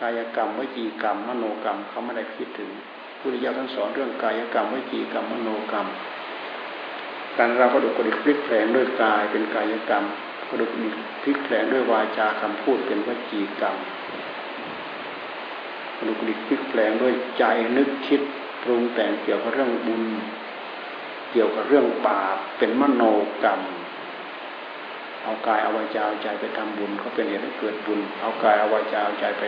[0.01, 2.69] กายกรรมวิจีกรรม มโนกรรมเขาไม่ได้คิดถึง
[3.19, 5.87] พุทธิยถาท่านสอนเรื่องกายกรรมวิจีกรรมมโนกรรม
[7.37, 10.03] การเราก็ดูกระดิกพลิกแผลงด้วยกายเป็นกายกรรม
[10.49, 10.71] กระดูก
[11.23, 13.75] พลิกแผลงด้วยวาจาคำพูดเป็นวจีกรรม
[15.97, 17.43] กระดูกดิกพลิกแปลงด้วยใจ
[17.77, 18.21] นึกคิด
[18.63, 20.03] ปรุงแต่งเกี่ยวกับเรื่องบุญ
[21.35, 23.03] เกี่ยวกับเรื่องบาปเป็นมโน
[23.43, 23.61] กรรม
[25.23, 29.43] เอากายเอาวาจาเอาใจไปทำบุญก็เป็นเหตุให้เกิดบุญ เอากายเอาวาจาเอาใจไป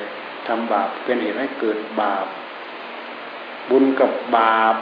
[0.48, 2.26] ทำบาปเป็นเหตุให้เกิดบาป
[3.70, 4.76] บุญกับบาป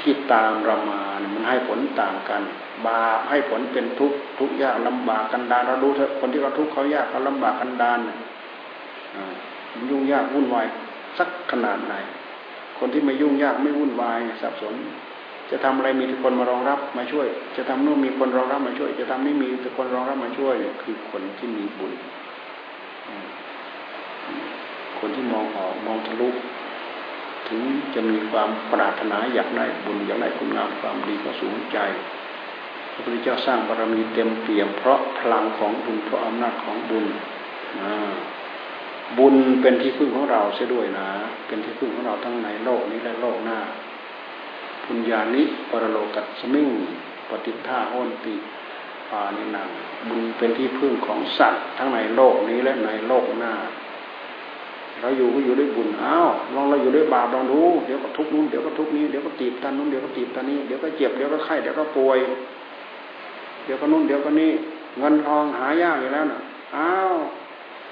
[0.00, 1.00] ที่ตามเรามา
[1.34, 2.42] มันให้ผลต่างกัน
[2.88, 7.98] บาปให้ผลเป็นทุกข์ทุกข์ยากลำบากกันดานเราดูเถอะคนที่เขาทุกข์เขายากเขาลำบากกันดาร
[9.72, 10.66] มันยุ่งยากวุ่นวาย
[11.18, 11.94] สักขนาดไหน
[12.78, 14.74] คนที่ไม่ยุ่งยากไม่วุ่นวายสับสน
[15.50, 17.26] จะทำอะไรมีทุกคนมารองรับมาช่วย
[17.56, 21.92] จะทำนู่นมีคนรองรับมาช่วย จะทำนี่มีทุกคนรองรับมาช่วยเนี่ยคือคนที่มีบุญ
[24.98, 26.28] คนที่มองออกมองทะลุ
[27.48, 27.62] ถึง
[27.94, 31.78] จะมีความปรารถนาอยากได้บุญอยากได้คุณงามความดีก็สูงใจ
[32.92, 37.06] พระพุทธเจ้าสร้างบารมีเต็มเปี่ยม เพราะพลังของบุญเพราะอำนาจของบุญ
[39.18, 41.08] บุญเป็นที่พึ่งของเราเสียด้วยนะ
[41.46, 43.58] เป็นที่พึ่งของเราทั้งในโลกนี้และโลกหน้า
[44.86, 46.68] ปุญญานิปรโลกัสมิง
[47.28, 48.34] ปฏิท่าโหนติ
[49.10, 49.68] ปานินัง
[50.08, 53.52] บุญเป็นที่พึ่งของสัตว์ ทั้งในโลกนี้และในโลกหน้า
[55.00, 62.18] เราอยู่ก็อยู่ด้วยบุญอ้าวลองเราอยู่ด้วยบาปลองดูเดี๋ยวก็ทุกนู้นเดี๋ยวก็ทุกนี้เดี๋ยวก็ตีบตันนู้นเดี๋ยวก็ตีบตันนี้เดี๋ยวก็เจ็บเดี๋ยวก็ไข้เดี๋ยวก็ป่วย
[63.64, 64.50] เดี๋ยวก็นู้นเดี๋ยวก็นี้
[64.98, 66.40] เงินทองหายากอยู่แล้วนะ
[66.76, 67.14] อ้าว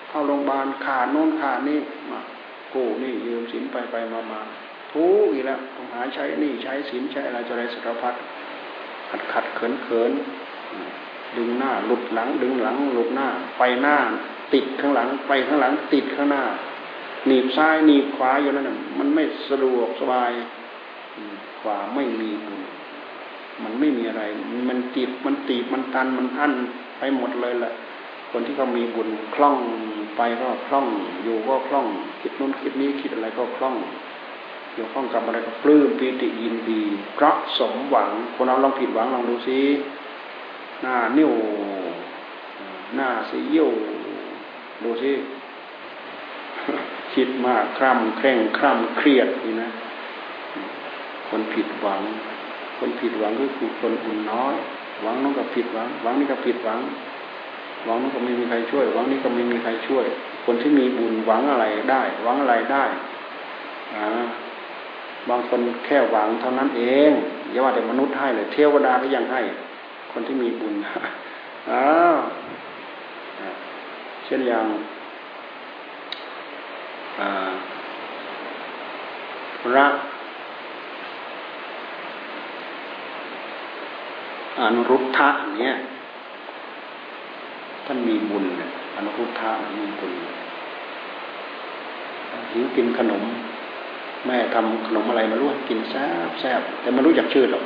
[0.09, 1.79] เข้าโรงพยาบาลขาดโน้นขาดนี่
[2.11, 2.21] มา
[2.75, 4.41] กู้นี่ยืมสินไปไปมามา
[4.93, 8.15] ทุกอีกแล้วต้องหาใช้นี่ใช้สินใช้อะไรจะไรสารพัด
[9.11, 10.13] ขัดขัดเขินเขิน
[11.37, 13.29] ดึงหน้าหลุดหลัง ดึงหลังหลุดหน้า
[13.59, 13.97] ไปหน้า
[14.55, 16.43] ติดข้างหลัง ไปข้างหลัง ติดข้างหน้า
[17.27, 20.33] หนีบซ้ายหนีบขวาอยู่นั่นมันไม่สะดวกสบาย
[21.61, 22.31] ขวาไม่มี
[23.63, 24.23] มันไม่มีอะไร
[24.69, 26.53] มันติดมันตีบมันตันมันอั้น
[26.99, 27.73] ไปหมดเลยแหละ
[28.31, 29.57] คนที่เขามีบุญคล่อง
[30.17, 30.87] ไปก็คล่อง
[31.23, 31.87] อยู่ก็คล่อง
[32.21, 33.77] คิดนู้นคิดนี้คิดอะไรก็คล่อง
[34.75, 36.83] อยู่คล่องกับอะไรก็ปลื้มปีติยินดี
[37.15, 39.59] เพราะสมหวังคนเราลองผิดหวังลองดูซิ
[40.83, 41.33] หน้านิ้ว
[42.95, 43.71] หน้าสีเยี่ยว
[44.83, 45.13] ดูซิ
[47.15, 49.71] คิดมากคร่ำเคร่งคร่ำเครียดนี่นะ
[51.29, 52.01] คนผิดหวัง
[52.79, 54.55] คนผิดหวังก็คือคนอุ่นน้อย
[55.03, 56.81] หวังน้องก็ผิดหวัง หวังนี่ก็ผิดหวัง
[57.85, 60.05] หวังนี้ก็ไม่มีใครช่วย หวังนี้ก็ไม่มีใครช่วย
[60.47, 62.85] คนที่มีบุญหวังอะไรได้ หวังอะไรได้
[63.97, 64.07] อ่า
[65.29, 67.11] บางคนแค่หวังเท่านั้นเอง
[67.51, 69.41] อย่าว่าแต่มนุษย์ให้เลยเทวดาก็ยังให้
[70.13, 70.75] คนที่มีบุญ
[71.71, 72.17] อ้าว
[74.25, 74.67] เช่นอย่าง
[79.63, 79.87] พระ
[84.61, 85.29] อนุรุทธะ
[85.61, 85.75] เนี่ย
[87.87, 88.45] ท่านมีบุญ
[88.97, 90.13] อนุรุทธะมีบุญ
[92.53, 93.23] หิวกินขนม
[94.27, 97.65] แม่ทำขนมอะไรมารู้กินแซ่บแซ่บแต่ไม่รู้จักชื่อหรอก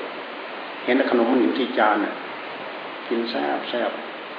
[0.85, 2.15] เห็นขนมมันอยู่ที่จานน่ะ
[3.09, 3.91] กินแซ่บแซ่บ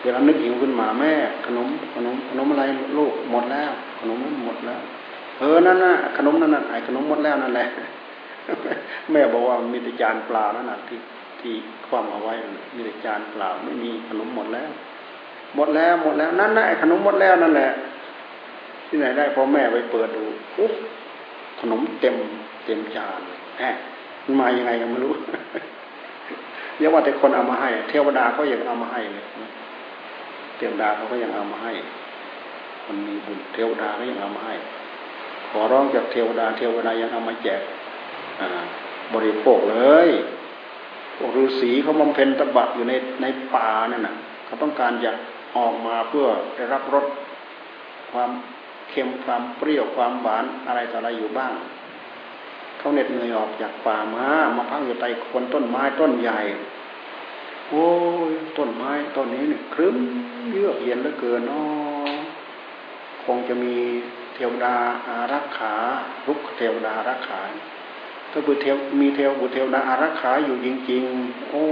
[0.02, 1.14] เวลานึกหิวขึ้นมาแม่
[1.46, 2.64] ขนมขนมขนมอะไร
[2.98, 4.82] ลูกหมดแล้ว ขนมหมดแล้ว
[5.40, 7.68] เออนั่นน่ะขนมนั่นน่ะไอ้ขนมหมดแล้วนั่นแหละ
[9.12, 10.98] แม่บอกว่ามีแต่จานเปล่านั่นน่ะที่
[11.40, 11.54] ที่
[11.88, 12.34] ความเอาไว้
[12.76, 14.70] มีแต่จานเปล่าไม่มีขนมหมดแล้ว
[15.56, 17.70] หมดแล้วหมดแล้วนั่นน่ะไอ้ขนมหมดแล้วนั่นแหละ
[18.88, 20.24] ที่ไหนได้พอแม่ไปเปิดดู
[20.58, 20.70] อุ๊
[21.60, 22.16] ขนมเต็ม
[22.66, 23.20] เต็มจาน
[23.58, 23.64] แหม
[24.24, 25.14] มันมายังไงก็ไม่รู้
[26.78, 29.26] เรียกว่าแต่คนเอามาให้ เทวดาก็ยังเอามาให้เลย
[30.58, 31.74] เทวดาเขาก็ยังเอามาให้
[32.88, 34.56] มันมีบุญเทวดาก็ยังเอามาให้
[35.50, 37.62] ขอร้องจากเทวดา เทวดายังเอามาแจก
[39.14, 40.10] บริโภคเลย
[41.18, 44.16] พวกฤาษีเขาบำเพ็ญตบะอยู่ในในป่านั่นน่ะ
[44.46, 45.12] เขาต้องการจะ
[45.58, 47.06] ออกมาเพื่อได้รับรส
[48.12, 48.30] ความ
[48.90, 51.54] เค็มความเปรี้ยวความหวานอะไรต่ออะไรอยู่บ้าง
[52.78, 56.40] เขาเหน็ดเหนื่อยออกจากป่ามามาพักอยู่ใต้คนต้นไม้ต้นใหญ่
[57.70, 57.88] โอ้
[58.30, 59.98] ยต้นไม้ต้นนี้เนี่ยครึ้ม
[60.52, 62.12] เยือกเย็นเหลือเกินนาะ
[63.24, 63.76] คงจะมี
[64.34, 64.76] เทวดา
[65.08, 65.74] อารักขา
[66.28, 67.42] ลุกเทวดาอารักขา
[68.32, 71.64] ถ้าบุเทวมีเทวบุตรเทวดาอารักขาอยู่จริง ๆ โอ้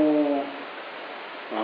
[1.53, 1.55] อ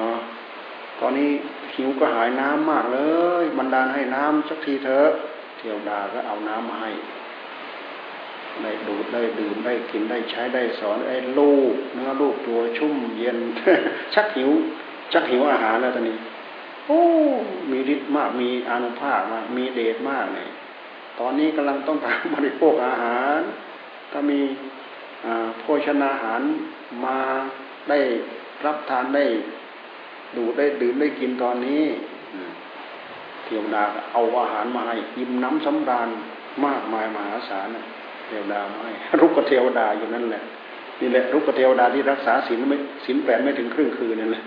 [0.99, 1.29] ตอนนี้
[1.75, 2.99] หิวก็หายน้ำมากเล
[3.41, 5.09] ยบรรดาให้น้ำสักทีเถอะ
[5.61, 6.91] เทวดาก็เอาน้ำมาให้
[8.61, 13.37] ได้ดูดได้ดื่มได้กินได้ใช้ได้สอนไอ้ลูกเนื้อลูกตัวชุ่มเย็น
[14.13, 14.51] ชักหิว
[15.13, 16.17] ชักหิวอาหารแล้วตอนนี้
[16.87, 17.01] โอ้
[17.71, 20.49] มีฤทธิ์มากมีอนุภาพมากมีเดชมากเลย
[21.19, 23.39] ตอนนี้กำลังต้องการบริโภคอาหาร
[24.11, 24.39] ถ้ามี
[25.59, 26.41] โภชนาอาหาร
[27.05, 27.19] มา
[27.89, 27.99] ได้
[28.65, 29.25] รับทานได้
[30.37, 31.83] ดูได้ดื่มได้กินตอนนี้
[33.51, 33.83] เทวดา
[34.13, 36.09] เอาอาหารมาให้ยิ้มน้ำสำราญ
[36.65, 37.67] มากมายมหาศาล
[38.27, 40.43] เทวดามาให้รุกเทวดาอยู่นั่นแหละ
[40.99, 44.43] นี่แหละรุกเทวดาที่รักษาศีลไม่ศีลแปดไม่ถึงครึ่งคืนนั่นแหละ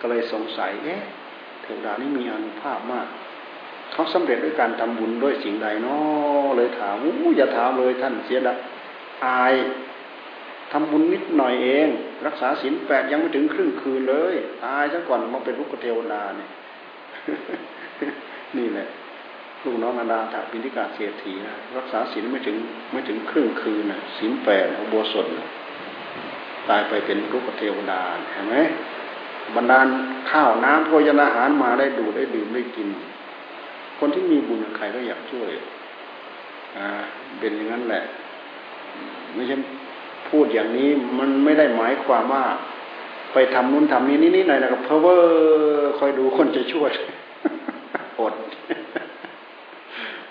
[0.00, 1.00] ก็เลยสงสัยเอ๊ะ
[1.62, 3.06] เทวดานี่มีอนุภาพมาก
[3.92, 8.56] เขาสำเร็จด้วยการทำบุญด้วยสิ่งใดเนาะเลยถามอู้อย่าถามเลยท่านเสียดาย
[9.26, 9.54] อาย
[10.72, 11.88] ทำบุญนิดหน่อยเอง
[12.26, 16.50] รักษาศีลแปดยังไม่ถึงครึ่งคืนเลย ตายซะก่อนมาเป็นลูกเทวดาเนี่ย
[18.58, 18.86] นี่แหละ
[19.64, 22.56] ลูกน้องนาดาถาปินิกาเศรษฐีนะรักษาศีลไม่ถึง
[22.92, 25.26] ไม่ถึงครึ่งคืนนะศีลแปดอุโบสถ
[26.68, 28.00] ตายไปเป็นลูกเทวดา
[28.32, 28.56] เห็นไหม
[29.56, 29.78] บรรดา
[30.30, 32.88] ข้าวน้ำโภชนาอาหารมาได้ดูได้ดื่มได้กิน
[33.98, 35.50] คนที่มีบุญใครก็อยากช่วย
[36.76, 36.86] อ่า
[37.38, 38.02] เป็นอย่างนั้นแหละ
[39.34, 39.56] ไม่ใช่
[40.28, 40.88] พูดอย่างนี้
[41.18, 42.44] มันไม่ได้หมายความว่า
[43.32, 46.90] ไปทำนู้นทำนี้นิดๆหน่อยๆกับเพอเวอร์คอยดูคนจะช่วย
[48.20, 48.34] อด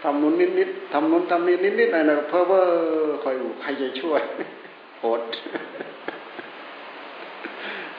[0.03, 4.21] ทำนู้นนิดๆทำนู้นทำนี้นิดๆหน่อยๆกับเพอเวอร์คอยดูใครจะช่วย
[5.05, 5.21] อด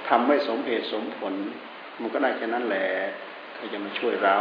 [0.09, 1.35] ทำไม่สมเหตุสมผล
[2.01, 2.87] มันก็ได้แค่นั้นแหละ
[3.55, 4.39] ใครจะมาช่วยเรา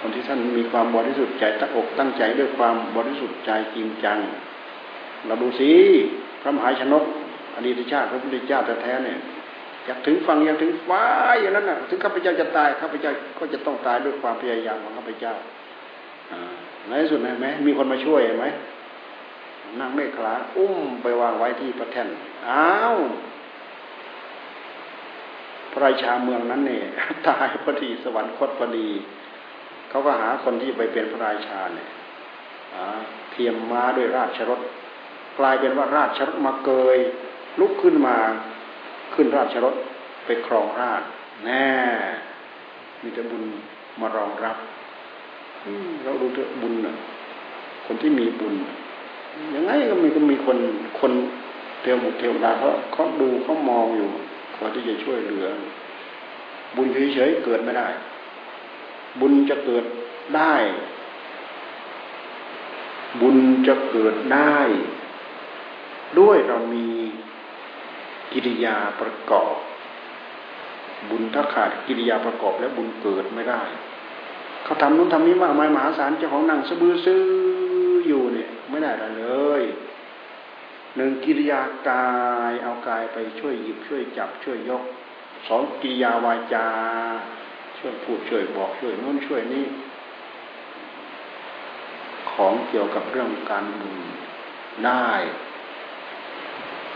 [0.00, 4.18] คนที่ท่านมีความบริสุทธิ์ใจตั้งอกตั้งใจด้วยความบริสุทธิ์ใจจริงจัง
[5.26, 5.70] เราดูสิ
[6.42, 7.04] พระมหาชนก
[7.56, 9.18] อดีตชาติพระพุทธเจ้าแท้ๆเนี่ย
[9.86, 11.02] อยากถึงฟังอยากถึงฟ้า
[11.40, 15.34] อย่างนั้นน่ะถึงข้าพเจ้าจะตายข้าพเจ้าก็จะต้องตายด้วยความพยายามของข้าพเจ้า
[16.88, 18.46] ในที่สุดเห็นไหมมีคนมาช่วยเห็นไหม
[19.80, 22.08] นั่งเมฆขลาอุ้มไปวางไว้ที่ประแท่น
[22.48, 22.96] อ้าว
[25.72, 26.84] พระราชาเมืองนั้นเนี่ย
[27.26, 28.88] ตายพอดีสวรรคตพอดี
[29.88, 31.88] เขาก็หาคนที่ไปเป็นพระราชาเนี่ย
[33.30, 34.60] เทียมม้าด้วยราชรถ
[35.38, 36.98] กลายเป็นว่าราชรถมาเกย
[37.60, 38.16] ลุกขึ้นมา
[39.14, 39.74] ขึ้นราชรถ
[40.24, 41.02] ไปครองราช
[41.44, 41.66] แน่
[43.02, 43.42] มีแต่บุญ
[44.00, 44.56] มารองรับ
[46.04, 46.94] เราดูเถอะบุญน่ะ
[47.86, 48.54] คนที่มีบุญ
[49.54, 50.58] ยังไงก็มีก็มีคน
[51.00, 51.12] คน
[51.80, 54.08] เทวบุตรเทวดาเขาเขาดูเขามองอยู่
[54.54, 55.46] พอที่จะช่วยเหลือ
[56.76, 57.88] บุญเฉยๆเกิดไม่ได้
[59.20, 59.84] บุญจะเกิด
[60.36, 60.54] ได้
[63.20, 63.36] บุญ
[63.66, 64.58] จะเกิดได้
[66.18, 66.86] ด้วยเรามี
[68.32, 69.54] กิริยาประกอบ
[71.10, 73.62] บุญถ้าขาดกิริยาประกอบแล้วบุญเกิดไม่ได้
[74.64, 77.22] เขาทำนู้นทำนี้มากมายมหาศาลเจ้าของนั่งสะบือซื้อ
[78.06, 79.26] อยู่เนี่ยไม่ได้อะไรเล
[79.60, 79.62] ย
[80.96, 82.08] หนึ่งกิริยากา
[82.50, 84.82] ยเอากายไปช่วยหยิบช่วยจับช่วยยก
[85.48, 86.66] สองกิริยาวาจา
[87.78, 89.64] ช่วยพูดช่วยบอกช่วยนู้นช่วยนี้
[92.32, 93.98] ของเกี่ยวกับเรื่องการบุญ
[94.84, 95.06] ได้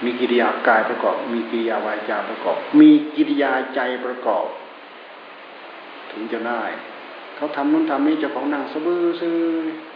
[0.05, 4.47] มีกิริยากายประกอบ มีกิริยาวาจาประกอบ มีกิริยาใจประกอบ
[6.11, 6.63] ถึงจะได้
[7.37, 9.37] เขาทำนู้นทำนี้เจ้าของนั่งสบื้อซื้อ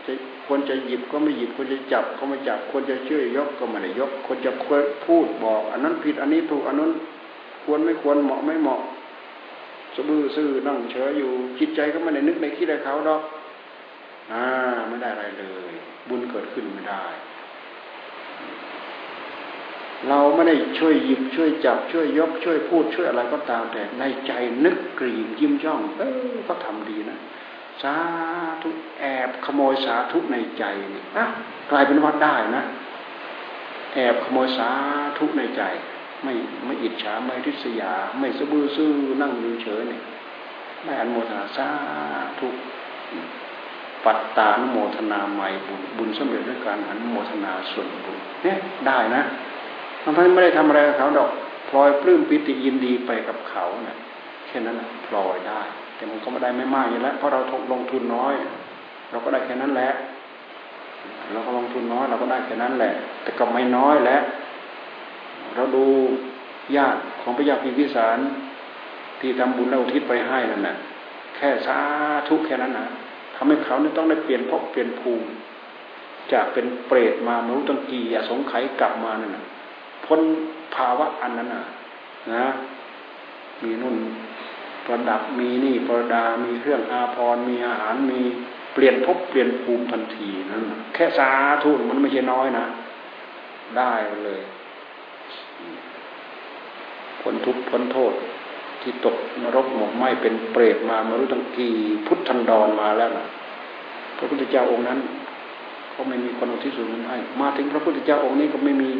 [0.06, 0.12] จะ
[0.46, 4.50] ควรจะหยิบก็ไม่หยิบควรจะจับก็ไม่จับควรจะช่วยยกก็ไม่ได้ยกควรจะ
[5.04, 6.90] พูดบอก อันนั้นผิดอันนี้ถูกอันนั้น
[7.64, 8.80] ควรไม่ควรเหมาะไม่เหมาะ
[9.94, 13.22] สบื้อซื้อนั่งเฉยอยู่จิตใจก็ไม่ได้นึกในคิดอะไรเขาหรอก
[14.32, 14.44] อ่า
[14.88, 15.72] ไม่ได้อะไรเลย
[16.08, 17.04] บุญเกิดขึ้นไม่ได้
[20.08, 24.32] เราไม่ได้ช่วยหยิบช่วยจับช่วยยกช่วยพูดช่วยอะไรก็ตามแต่ในใจ
[24.64, 26.02] นึกกรีมยิ้มย่อง เอ
[26.32, 27.18] อก็ทำดีนะ
[27.82, 27.94] สา
[28.62, 28.68] ธุ
[29.00, 31.24] แอบขโมยสาธุในใจนี่อะ
[31.70, 32.64] กลายเป็นวัดได้นะ
[33.94, 34.70] แอบขโมยสา
[35.18, 35.62] ธุในใจ
[36.22, 36.34] ไม่
[36.64, 40.00] ไม่อิจฉาไม่ทิษยา ไม่สะบือซื่อนั่งดูเฉยนี่
[40.82, 41.68] ไม่อันโมทนาสา
[42.38, 42.48] ธุ
[44.04, 49.22] ปัตตานโมทนาใหม่บุญบุญสำเร็จด้วยการอันโมทนาส่วนบุญเนี่ยได้นะ
[50.04, 51.30] มันไม่ได้ทำอะไรกับเขาดอก
[51.68, 53.96] พลอยปลื้มปิติยินดีไปกับเขาเนะี่ย
[54.46, 55.60] แค่นั้นนะพลอยได้
[55.96, 57.40] แต่มันก็ไม่ได้ไม่มากอยู่แล้วเพราะเรา
[57.72, 58.34] ลงทุนน้อย
[59.10, 59.90] เราก็ได้แค่นั้นแหละ
[61.32, 62.92] เราก็ลงทุนน้อยเราก็ได้แค่นั้นแหละ
[63.22, 64.22] แต่ก็ไม่น้อยแล้ว
[65.54, 65.86] เราดู
[66.76, 68.18] ญาติของพระยาพิพิสาร
[69.20, 70.76] ที่ทำบุญแล้วทิศไปให้นั่นแหละ
[71.36, 71.78] แค่สา
[72.28, 72.86] ธุแค่นั้นนะ
[73.36, 75.26] ทำให้เขาเนี่ยต้องได้เปลี่ยนพบเปลี่ยนภูมิ
[76.32, 79.44] จากเป็นเปรตมามนุษย์ตังกีอสงไขยกลับมานั่นนะ
[80.06, 80.20] พ้น
[80.74, 81.64] ภาวะอันนั้นนะ
[82.32, 82.46] นะ
[83.62, 83.96] มีนุ่น
[84.86, 88.20] ประดับมีนี่ประดา มีเครื่องอาภรณ์มีอาหารมี
[88.74, 90.62] เปลี่ยนพบเปลี่ยนภูมิทันทีนั่น
[90.94, 91.30] แค่สา
[91.62, 92.64] ธุมันไม่ใช่น้อยนะ
[93.78, 93.92] ได้
[94.24, 94.42] เลย
[97.20, 98.12] พ้นทุกข์พ้นโทษ
[98.82, 101.74] ที่ตกนรกหมกไหมเป็นเปรตมามารู้ตั้งกี่
[102.06, 103.26] พุทธันดรมาแล้วนะ
[104.16, 104.98] พระพุทธเจ้าองค์นั้น
[105.94, 108.90] ก็ไม่มีคนอุทิศส่วนบุญให้ มาถึงพระพุทธเจ้าองค์นี้ก็ไม่มี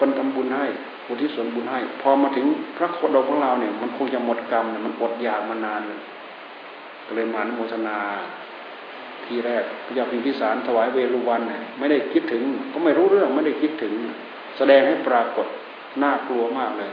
[0.00, 0.66] คนทำบุญให้
[1.08, 2.46] อุทิศส่วนบุญให้ พอมาถึง
[2.76, 6.00] พระโคดมของเราเนี่ย มันคงจะหมดกรรมเนี่ยมันอดอยากมานานเลย
[7.06, 7.98] ก็เลยมาโมทนา
[9.26, 12.42] ทีแรกพระยาพิมพิสารถวายเวรุวันเนี่ยไม่ได้คิดถึง
[12.72, 13.94] ก็ไม่รู้เรื่องไม่ได้คิดถึง
[14.56, 15.46] แสดงให้ปรากฏ
[16.02, 16.90] น่ากลัวมากเลย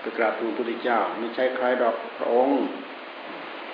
[0.00, 2.60] ไปกราบทูลพระพุทธเจ้าไม่ใช่ใครดอกพระองค์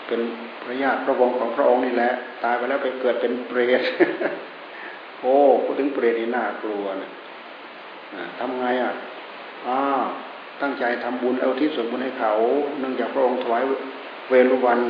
[0.06, 0.20] เป็น
[0.62, 2.12] พระญาติพระวงศ์ของพระองค์นี่แหละ
[2.44, 3.80] ตายไปแล้วไปเกิดเป็นเปรต
[5.20, 7.10] โอ้พูดถึงเปรตนี่น่ากลัวนะ
[8.38, 8.92] ทำไงอะ
[9.66, 9.78] อ้า
[10.62, 12.32] ตั้งใจทำบุญเอาที่ส่วนบุญให้เขา
[12.78, 13.62] เนื่องจากพระองค์ถวาย
[14.28, 14.80] เวรุวัน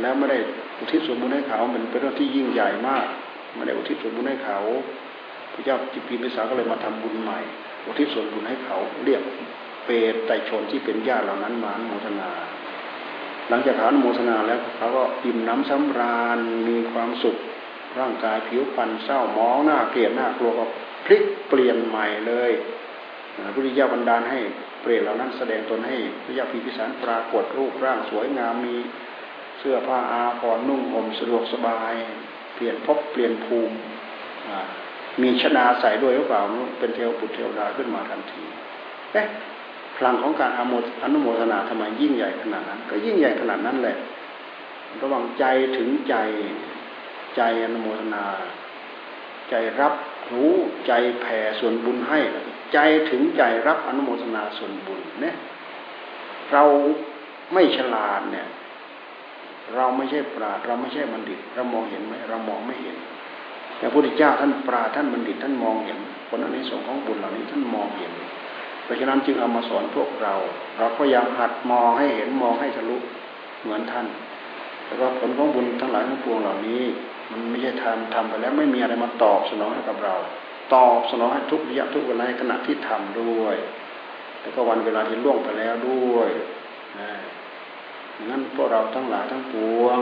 [0.00, 0.38] แล้วไม่ได้
[0.78, 3.06] อุทิศส่วนบุญให้เขา มันเป็นเรื่องที่ยิ่งใหญ่มาก
[3.54, 4.58] ไม่ได้อุทิศส่วนบุญให้เขา
[5.52, 7.38] พระเจ้าจิปีมิสาก็เลยมาทำบุญใหม่
[7.86, 9.22] อุทิศส่วนบุญให้เขา เรียก
[9.84, 12.30] เปรตไตชนที่เป็นญาติเหล่านั้นมาโมทนา
[13.48, 16.38] หลังจากเขาโมทนาแล้วเขาก็อิ่มน้ำสำราญ
[16.68, 17.36] มีความสุข
[17.98, 20.64] ร่างกายผิวพรรณเศร้ามองหน้าเกลียดหน้ากลัวก็
[21.04, 22.52] พลิกเปลี่ยนใหม่เลย
[23.44, 24.38] พระพุทธเจ้าบันดาลให้
[24.82, 28.76] เปรตเหล่านั้นแสดงตนให้พระยาพิพิสารปรากฏรูปร่างสวยงามมี
[29.58, 31.94] เสื้อผ้าอาภรณ์นุ่งห่มสะดวกสบาย
[32.54, 33.74] เปลี่ยนพบเปลี่ยนภูมิ
[35.22, 36.40] มีชนาใส่ด้วยหรือเปล่า
[36.78, 38.44] เป็นเทวปุตเทวดาขึ้นมาทันที
[39.12, 39.26] เอ๊ะ
[39.96, 40.60] พลังของการอ
[41.12, 43.96] นุโมทนาทำไมยิ่งใหญ่ขนาดนั้น ก็ยิ่งใหญ่ขนาดนั้นแหละ
[45.00, 45.44] ระว่างใจ
[45.76, 46.14] ถึงใจ
[47.36, 48.24] ใจอนุโมทนา
[49.50, 49.94] ใจรับ
[50.32, 50.54] รู้
[50.86, 52.20] ใจแผ่ส่วนบุญให้
[52.72, 52.78] ใจ
[53.10, 55.36] ถึงใจรับอนุโมทนาส่วนบุญเนี่ย
[56.52, 56.64] เรา
[57.52, 58.46] ไม่ฉลาดเนี่ย
[59.74, 62.96] เราไม่ใช่ปราดเราไม่ใช่บัณฑิต เรามองเห็นไหมเรามองไม่เห็น
[63.78, 68.12] แต่พระพุทธเจ้าท่านปราดท่านบัณฑิตท่านมองเห็นผลอันนี้ส่งของบุญเหล่านี้ท่านมองเห็น
[68.84, 70.34] เพราะฉะนั้นจึงเอามาสอนพวกเรา
[70.78, 72.96] เราก็ยังหัดมองให้เห็นมองให้ทะลุ
[73.60, 74.06] เหมือนท่าน
[74.84, 76.82] แต่ว่าผลของบุญทั้งหลายทั้งปวงเหล่านี้
[77.32, 80.14] มันไม่ใช่ทำทำไปแล้วไม่มีอะไรมาตอบสนองให้กับเรา
[80.74, 83.56] ตอบสนองให้ทุกระยะทุกเวลาขณะที่ทำด้วย
[84.40, 86.30] แล้วก็วันเวลาที่ล่วงไปแล้วด้วย
[87.00, 87.10] นะ
[88.30, 90.00] งั้นพวกเราทั้งหลายทั้งปวง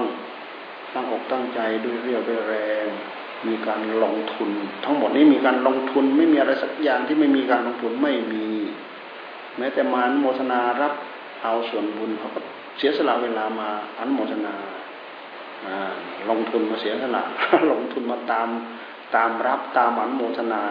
[0.95, 2.55] ตั้งอกตั้งใจด้วยเรียวด้วยแร
[2.85, 2.87] ง
[3.47, 4.51] มีการลงทุน
[4.85, 8.47] ทั้งหมดนี้มีการลงทุนไม่มีอะไรสักอย่างที่ไม่มีการลงทุนไม่มี
[9.59, 10.93] แม้แต่มานโมทนารับ
[11.43, 12.41] เอาส่วนบุญเขาก็
[12.78, 13.68] เสียสละเวลามา
[13.99, 14.55] อันโมทนา
[16.31, 17.23] ลงทุนมาเสียสละ
[17.73, 18.49] ลงทุนมาตาม
[19.17, 20.65] ตามรับตามอันโมทนา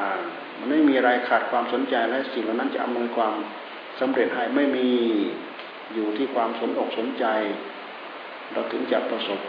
[0.58, 3.34] มันไม่มีอะไรขาดความสนใจและสิ่งเหล่านั้นจะอำนวยความ
[4.00, 4.88] สำเร็จให้ไม่มี
[5.94, 7.26] อยู่ที่ความสนอกสนใจ
[8.52, 9.40] เราถึงจะประสบ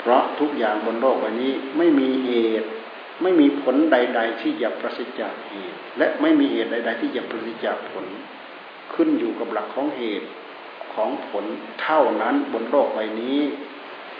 [0.00, 2.30] เพราะทุกอย่างบนโลกใบนี้ไม่มีเห
[2.60, 2.68] ตุ
[3.22, 8.06] ไม่มีผลใด ๆ ที่จะประสิทธิ์จากเหตุ และไม่มีเหตุใด ๆ ที่จะประสิทธิ์จากผล
[8.94, 10.28] ขึ้นอยู่กับหลักของเหตุ
[10.94, 11.44] ของผล
[11.82, 13.38] เท่านั้นบนโลกใบนี้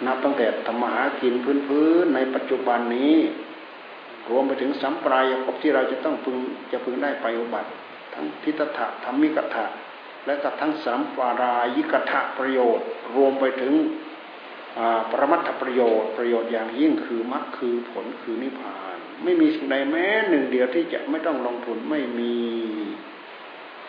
[0.07, 1.35] นับตั้งแต่ธรรมหากิน
[1.69, 3.17] พื้นๆในปัจจุบันนี้
[4.31, 6.37] รวมไปถึงสัมปรายภพที่เราจะต้องพึง
[6.73, 7.71] จะพึงได้ไปอุบัติ
[8.15, 9.67] ทั้งทิฏฐะธรรมิกถะ
[10.27, 12.87] และก็ทั้งสัมปรายิกถะประโยชน์
[13.17, 13.75] รวมไปถึง
[15.11, 22.37] ปรมัตถประโยชน์ประโยชน์อย่างยิ่งคือมรรคคือผลคือนิพพาน ไม่มีสิ่งใดแม้หนึ่งเดียวที่จะไม่ต้องลงทุนไม่มี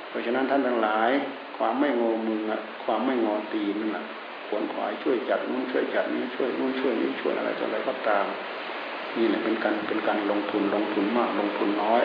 [0.09, 1.09] เพราะฉะนั้นท่านทั้งหลาย
[1.57, 2.41] ความไม่งอมือ
[2.83, 4.05] ความไม่งอตีนั่นแหละ
[4.47, 8.25] ขวนขวายช่วยจัดนู้นช่วยจัดนี้ช่วยนู้นช่วยนี้ช่วยอะไรต่ออะไรก็ตาม
[9.17, 12.03] นี่แหละเป็นการเป็นการลงทุนลงทุนมากลงทุนน้อย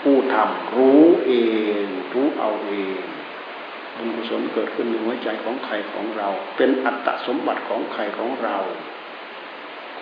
[0.00, 1.32] ผู้ทำรู้เอ
[1.84, 3.02] ง รู้เอาเอง
[3.96, 8.56] บุญกุศลเกิดขึ้นในหัวใจของใครของเรา เป็นอัตสมบัติของใครของเรา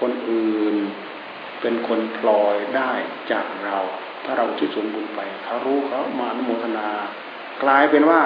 [0.00, 0.76] คนอื่น
[1.60, 2.92] เป็นคนพลอยได้
[3.32, 3.78] จากเรา
[4.24, 6.88] ถ้าเราที่สมบุญไปเขารู้เขามาโมทนา
[7.62, 8.22] กลายเป็นว่า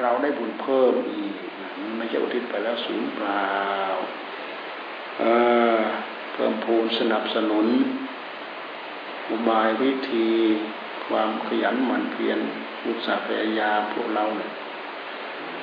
[0.00, 1.32] เราได้บุญเพิ่มอีก
[1.96, 3.44] ไม่ใช่อุทิศไปแล้วสูญเปล่า
[6.32, 7.66] เพิ่มพูนสนับสนุน
[9.30, 10.28] อุบายวิธี
[11.06, 12.38] ความขยันหมั่นเพียร
[12.86, 14.50] อุตสาห์พยายามพวกเราเนี่ย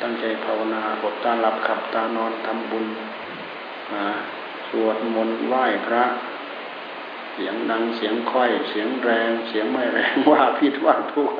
[0.01, 2.86] ตั้งใจภาวนาบทตาหลับขับตานอนทำบุญ
[4.70, 6.03] สวดมนต์ไหว้พระ
[7.34, 11.32] เสียงดังเสียงค่อย เสียงแรง เสียงไม่แรงว่าผิดว่าถูก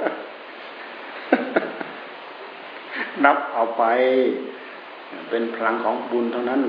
[3.24, 3.84] นับเอาไป
[5.30, 6.62] เป็นพลังของบุญเท่านั้น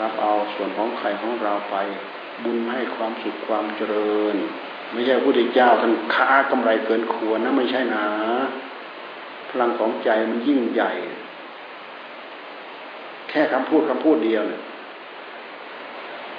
[0.00, 1.76] รับเอาส่วนของใครของเราไป
[2.44, 4.36] บุญให้ความสุขความเจริญ
[4.92, 8.04] ไม่ใช่พระพุทธเจ้าท่านค้ากำไรเกินควรนะไม่ใช่นะ
[9.50, 10.92] พลังของใจมันยิ่งใหญ่
[13.28, 14.62] แค่คำพูดคำพูดเดียวเนี่ย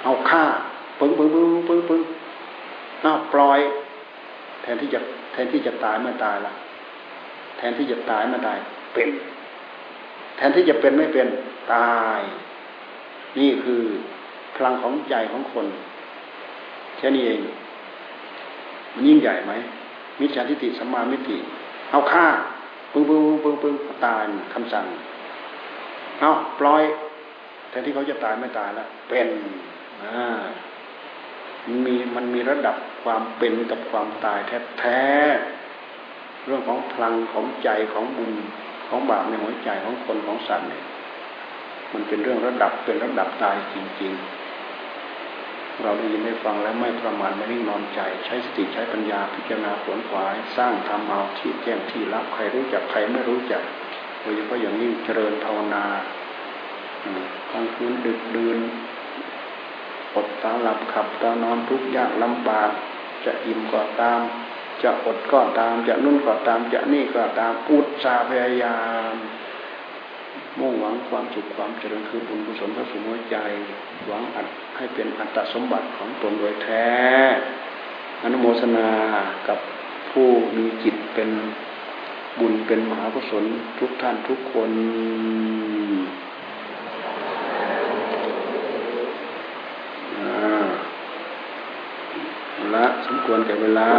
[0.04, 0.44] เอาค่า
[0.98, 2.02] ปึ้งปึ้งปึ้งปึ้งปึ้ง
[3.02, 3.60] เอาปล่อย
[4.62, 5.00] แทนที่จะ
[5.32, 6.52] แทนที่จะตายเมื่อตายละ
[7.58, 8.58] แทนที่จะตายมื่อตาย
[8.94, 9.08] เป็น
[10.36, 11.28] แทนที่จะเป็นไม่เป็น
[11.74, 12.20] ตาย
[13.38, 13.82] นี่คือ
[14.54, 15.66] พลังของใจของคน
[16.96, 17.40] แค่นี้เอง
[18.94, 19.52] มันยิ่งใหญ่ไหม
[20.20, 21.36] มิจฉาทิฏฐิสัมมามิติ
[21.90, 22.26] เอาฆ่า
[22.92, 23.74] ปึ้งปึ้งปึ้งปึ้ง
[24.06, 24.22] ตาย
[24.54, 24.86] คำสั่ง
[26.20, 26.82] เอาปล่อย
[27.68, 29.28] แทนที่เขาจะตายไม่ตายแล้วเป็น
[30.02, 30.40] อ่า
[31.66, 34.38] มันมีมันมีระดับความเป็นกับความตาย
[34.78, 35.57] แท้ๆ
[36.48, 38.32] เรื่องของพลังของใจของบุญ
[38.88, 40.84] ของบาปในหัวใจของคนของสัตว์เนี่ย
[41.92, 44.12] มันเป็นเรื่องระดับเป็นระดับตายจริง
[44.96, 53.62] ๆ เราได้ยินได้ฟังแล้วไม่ประมาทไม่นิ่งนอนใจ ใช้สติใช้ปัญญาพิจารณาผลขวาย สร้างทำเอาที่แจ้งที่รับใครรู้จักใครไม่รู้จัก
[54.20, 55.84] โดยเฉพาะอย่างยิ่งเจริญภาวนา
[57.50, 58.58] ทางคืนดึกดื่น
[60.16, 62.70] อดตาหลับขับตานอนทุกยากลำบาก
[63.24, 64.20] จะอิ่มก็ตาม
[64.82, 68.78] จะอดก็ตาม จะนุ่นก็ตาม จะนี่ก็ตามอุตสาพยายา
[69.12, 69.14] ม
[70.60, 73.36] มุ่งหวังความสุขความเจริญคือบุญกุศลพระสุนหัวใจ
[74.06, 76.88] หวังอัดให้เป็นอัตสมบัติของตนโดยแท้
[78.22, 78.90] อนุโมทนา
[79.48, 79.58] กับ
[80.10, 81.30] ผู้มีจิตเป็น
[82.38, 83.44] บุญเป็นมหากุศล
[83.78, 84.70] ทุกท่านทุกคน
[92.74, 93.90] ละสมควรแก่เวลา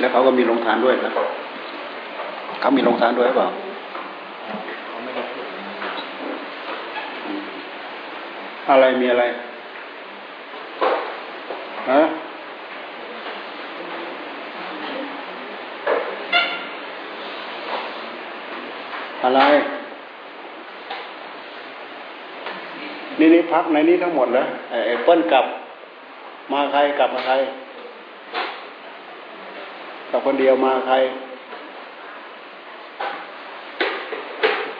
[0.11, 1.11] เขาก็มีลงทานด้วยนะ
[2.59, 3.47] เขามีลงทานด้วยเปล่า
[8.69, 9.23] อะไรมีอะไร
[11.91, 12.01] ฮะ
[19.23, 19.41] อะไร
[23.19, 25.45] นี่นี่พักในนี้ทั้งหมดแล้วไอ้เปิ้ลกลับ
[26.51, 27.33] มาใครกลับมาใคร
[30.11, 30.95] กับคนเดียวมาใคร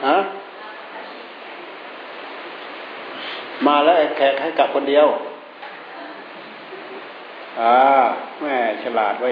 [0.07, 0.17] ฮะ
[3.67, 5.07] มาแล้วแขกให้กลับคนเดียว
[7.59, 7.75] อ่า
[8.41, 9.29] แม่ฉลาดไว้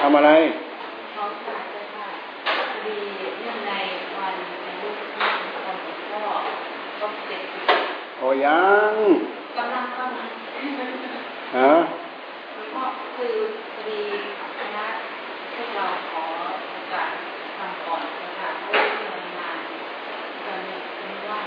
[0.00, 0.32] ทำอะไร
[8.18, 8.94] โอ้ยัง
[9.58, 10.28] กำลังกำลัง
[11.56, 11.72] ฮะ
[12.54, 12.84] หลวงพ่อ
[13.16, 13.34] คือ
[13.74, 14.00] พอดี
[14.58, 14.86] คณะ
[15.54, 16.22] พวกเราขอ
[16.72, 17.10] โอกาส
[17.56, 19.58] ทำก่อนนะคะเพราะว่าที่มันนาน
[20.44, 21.40] ตอนนี้ไม่ว่า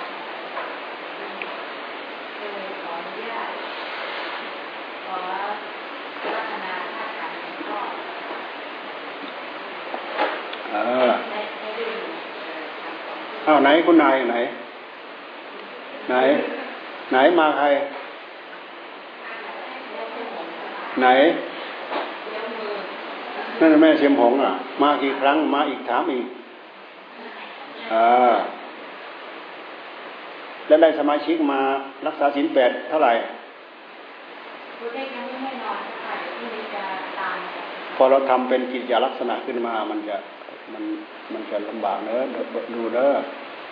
[2.39, 3.49] ก็เลยขออนุญาต
[5.05, 5.17] ขอ
[6.33, 7.79] พัฒนาท่าทางหลวงพ่อ
[10.71, 10.75] เอ
[11.09, 11.11] อ
[13.47, 14.37] อ้าวไหน คุณนายไหน
[16.09, 16.15] ไหน
[17.11, 17.65] ไหนมาใคร
[20.99, 21.07] ไหน
[23.59, 24.51] นั่นแม่เชียมหงอะ
[24.81, 26.27] มากี่ครั้งมาอีกถามอีก
[27.93, 28.35] อ่า
[30.67, 31.59] แล้วได้สมาชิกมา
[32.05, 33.13] รักษาศีลแปดเท่าไหร่
[37.95, 40.17] พอเราทำเป็นกิจยาลักษณะขึ้นมา มันจะ
[40.73, 40.83] มัน
[41.33, 42.21] มันจะลำบากเนอะ
[42.73, 43.11] ดูเนอะ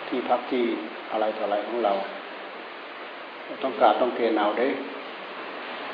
[0.08, 0.64] ที่พักที่
[1.12, 1.92] อะไรต่ออะไรของเรา
[3.64, 4.66] ต้องการต้องเทนเอาได้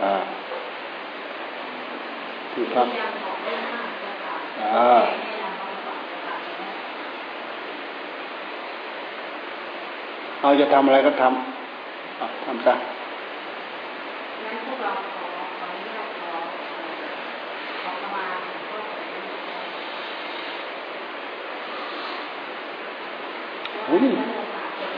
[0.03, 0.13] อ่า
[2.53, 2.87] ที่พัก
[10.41, 12.75] เอาจะทำอะไรก็ทำทำซะ
[15.10, 15.10] เ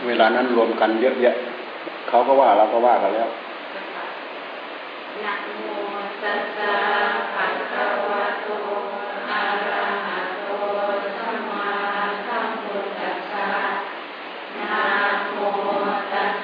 [0.06, 1.34] เวลานั้นรวมกันเยอะแยะ
[2.08, 3.28] เขาก็ว่าเราก็ว่ากันแล้ว
[5.24, 5.68] นะโม
[6.22, 6.74] ตัสสะ
[7.34, 8.46] ภะคะวะโต
[9.30, 10.48] อะระหะโต
[11.16, 11.68] สัมมา
[12.26, 13.48] สัมพุทธัสสะ
[14.58, 14.76] นะ
[15.30, 15.36] โม
[16.12, 16.41] ตัส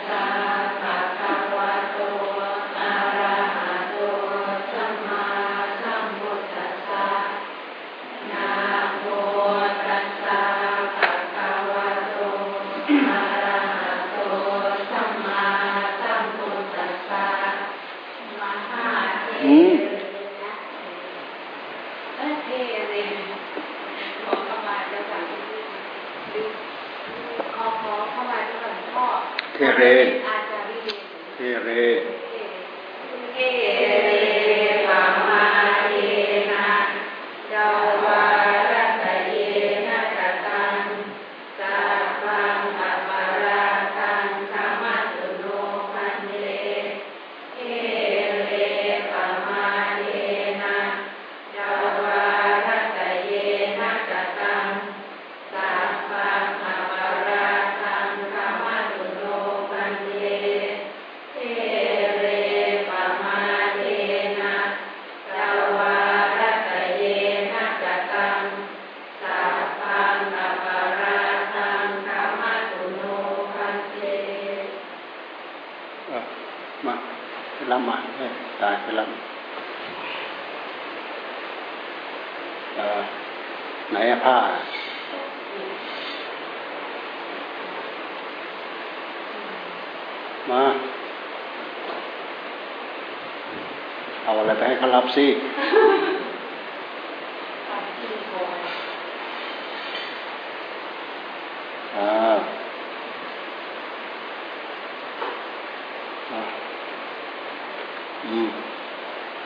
[19.45, 19.73] อืม
[29.55, 30.09] เทเรน
[95.19, 95.27] สิ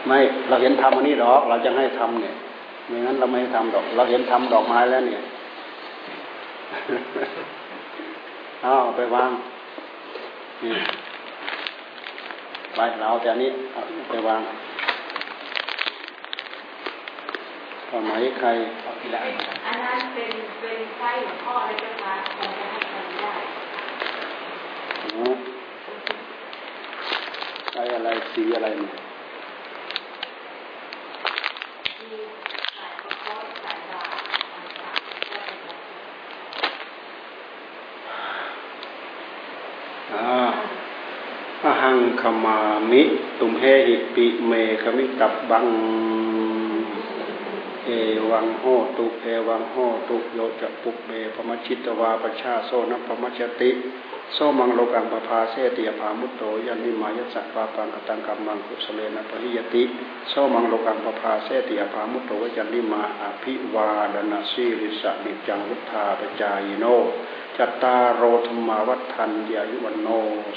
[0.06, 0.18] ไม่
[0.48, 2.34] เราเห็นทำอันนี้หรอก เราจะให้ทำเนี่ย
[2.88, 5.22] ไม่งั้นเราไม่ให้ทำดอก เราเห็นทำดอกไม้แล้วเนี่ย
[8.62, 9.30] เอาไปวาง
[12.74, 13.50] ไปเราแต่นี้
[14.10, 14.40] ไปวาง
[17.92, 18.48] สมัยใคร
[18.82, 19.34] เอาทีละอัน
[19.66, 23.32] อันนั้นเป็นเป็นไฟหลวงพ่อเลยจ้าคะคงจะให้ทำได้
[27.72, 28.92] ไฟอะไรสีอะไรเนี่ย
[41.82, 42.58] หังขมา
[42.90, 43.02] มิ
[43.38, 45.66] ตุมเฮหิปิเมขมิกับบัง
[47.86, 47.90] เอ
[48.30, 48.64] วังโห
[48.96, 49.76] ตุเอวังโห
[50.08, 53.70] ตุโยจะปุกเบปมัชิตวาปชาโซนปมัชติ
[54.34, 59.82] โซมังโลกังปภาเสติยภามุตโตยันนิมายัสสะปาปังกตังกัมมังกุสเลนะปะหิยติ
[60.28, 66.84] โซมังโลกังปภาเสติยภามุตโตยันนิมาอภิวาดนาสีริสะนิจังวุธาปจายโน
[67.56, 70.08] จัตตาโรธรรมาวัฏันยายุวันโน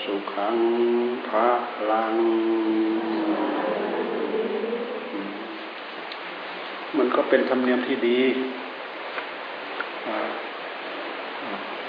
[0.03, 0.57] สุขัง
[1.28, 1.47] ภะ
[1.89, 2.15] ลัง
[7.00, 8.20] มันก็เป็นธรรมเนียมที่ดี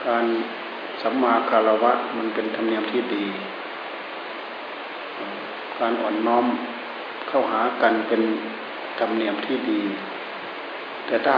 [0.06, 0.24] การ
[1.02, 3.24] สัมมาคารวะมันเป็นธรรมเนียมที่ดี
[5.78, 6.46] การอ่อนน้อม
[7.28, 8.22] เข้าหากันเป็น
[8.98, 9.80] ธรรมเนียมที่ดี
[11.06, 11.36] แต่ถ้า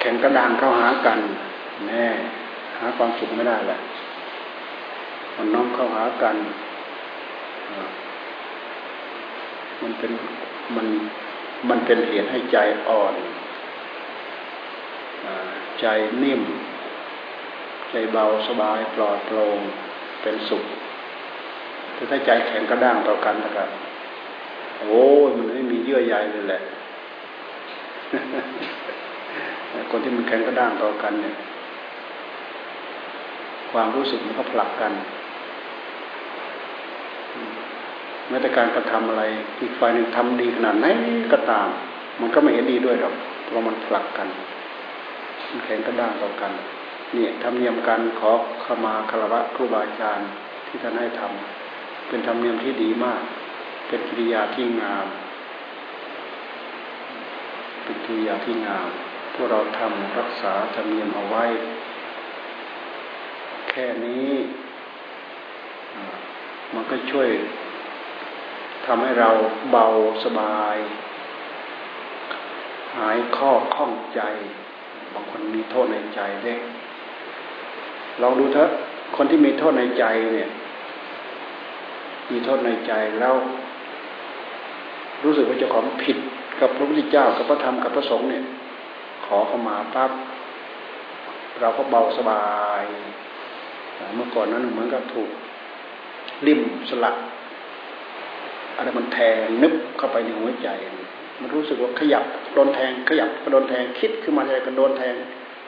[0.00, 1.18] แข่งกระดานเข้าหากัน
[1.86, 2.06] แน่
[2.78, 3.78] หาความสุขไม่ได้แหละ
[5.34, 6.36] อ่อนน้อมเข้าหากัน
[9.82, 10.12] มันเป็น
[10.76, 10.86] มัน
[11.68, 12.58] มันเป็นเหตุให้ใจ
[12.88, 13.14] อ่อน
[15.80, 15.86] ใจ
[16.22, 16.42] นิ่ม
[17.90, 19.58] ใจเบาสบายปลอดโปร่ง
[20.22, 20.64] เป็นสุข
[21.94, 23.68] แต่ถ้าใจแข็งกระด้างต่อกันนะครับ
[24.78, 26.62] โอ้ยมันไม่มีเยื่อใยเลยแหละ
[29.90, 31.34] คนที่มันแข็งกระด้างต่อกันเนี่ย
[33.72, 34.92] ความรู้สึกมันก็ผลักกัน
[38.30, 39.22] แม้แต่การกระทำอะไร
[39.60, 40.86] อีกฝ่ายหนึ่งทำดีขนาดไหน
[41.32, 41.68] ก็ตาม
[42.20, 43.14] มันก็ไม่เห็นดีด้วยหรอก
[43.44, 44.28] เพราะมันผลักกัน
[45.48, 46.52] มันแข็งกระด้างต่อกัน
[47.14, 48.32] เนี่ยธรรมเนียมการขอ
[48.64, 50.28] ขมาคารวะครูบาอาจารย์
[50.66, 53.22] ที่ท่านให้ทำเป็นธรรมเนียมที่ดีมาก
[53.88, 55.06] เป็นกิริยาที่งาม
[57.84, 58.88] เป็นกิริยาที่งาม
[59.34, 61.44] พวกเราทำรักษาธรรมเนียมเอาไว้
[63.70, 64.30] แค่นี้
[66.74, 67.28] มันก็ช่วย
[68.86, 69.30] ทำให้เรา
[69.70, 69.86] เบา
[70.24, 70.76] สบาย
[72.96, 74.20] หายข้อข้องใจ
[75.12, 76.60] บางคนมีโทษในใจเล็ก
[78.22, 78.70] ลองดูเถอะ
[79.16, 80.04] คนที่มีโทษในใจ
[80.34, 80.50] เนี่ย
[82.32, 83.34] มีโทษในใจแล้ว
[85.24, 86.18] รู้สึกว่าเจ้าของผิด
[86.60, 88.44] กับพระพุทธเจ้ากับพระธรรมกับพระสงฆ์เนี่ย
[89.26, 90.10] ขอเข้ามาปั๊บ
[91.60, 92.44] เราก็เบาสบา
[92.80, 92.84] ย
[94.14, 95.30] เมื่อก่อนนั้นเหมือนกับถูก
[96.46, 96.60] ริม
[96.90, 97.16] สลัก
[98.80, 100.68] อะไรมันแทงนึบเข้าไปในหัวใจ
[101.40, 102.24] มันรู้สึกว่าขยับ
[102.54, 105.14] โดนแทง ขยับก็โดนแทงคิดขึ้นมาทีไรก็โดนแทง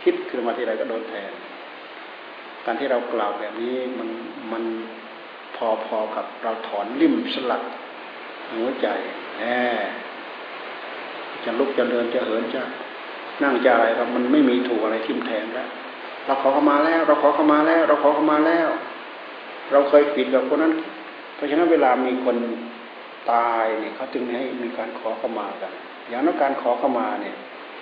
[0.02, 1.30] คิดขึ้นมาทีไรก็โดนแทง
[2.64, 4.08] การที่เรากล่าวแบบนี้มัน
[4.52, 4.64] มัน
[5.56, 7.62] พอพอกับเราถอนริมสลัก
[8.52, 8.86] หัวใจ
[9.38, 9.44] แหม
[11.44, 12.62] จะลุกจะเดินจะเหินจะ
[13.42, 15.68] นั่งจะอะไรครับมันไม่มีถูกอะไรทิ่มแทงแล้ว
[16.26, 18.68] เราขอเข้ามาแล้ว เราขอเข้ามาแล้ว เราขอเข้ามาแล้ว
[19.72, 20.72] เราเคยผิดกับคนนั้น
[21.34, 22.36] เพราะฉะนั้นเวลามีคน
[23.30, 25.72] ตายเนี่ยเขาจึงให้มีการขอเข้ามากัน
[26.08, 27.36] อย่างนั้นการขอเข้ามาเนี่ย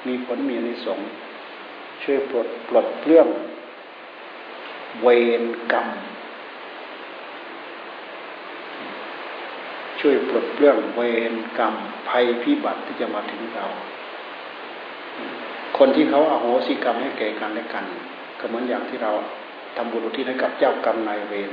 [0.07, 1.01] มีผลมีในสง
[2.03, 3.28] ช่วยปลดปลดเปลื้อง
[5.03, 5.09] เว
[5.41, 5.88] รกรรม
[10.01, 11.74] ช่วยปลดเปลื้องเวรกรรม
[12.09, 13.66] ภัยพิบัติที่จะมาถึงเรา
[15.78, 17.84] คนที่เขาอาโหสิกรรมให้แก่กันและกัน
[18.38, 19.12] ก็เหมือนอย่างที่เรา
[19.76, 21.51] ทำบุญทิศให้กับเจ้ากรรมนายเวร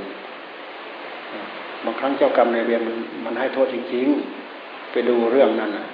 [1.84, 4.06] บางครั้งเจ้ากรรมในเวรมันมันให้โทษจริง
[4.50, 5.86] ๆ ไปดูเรื่องนั้นนะ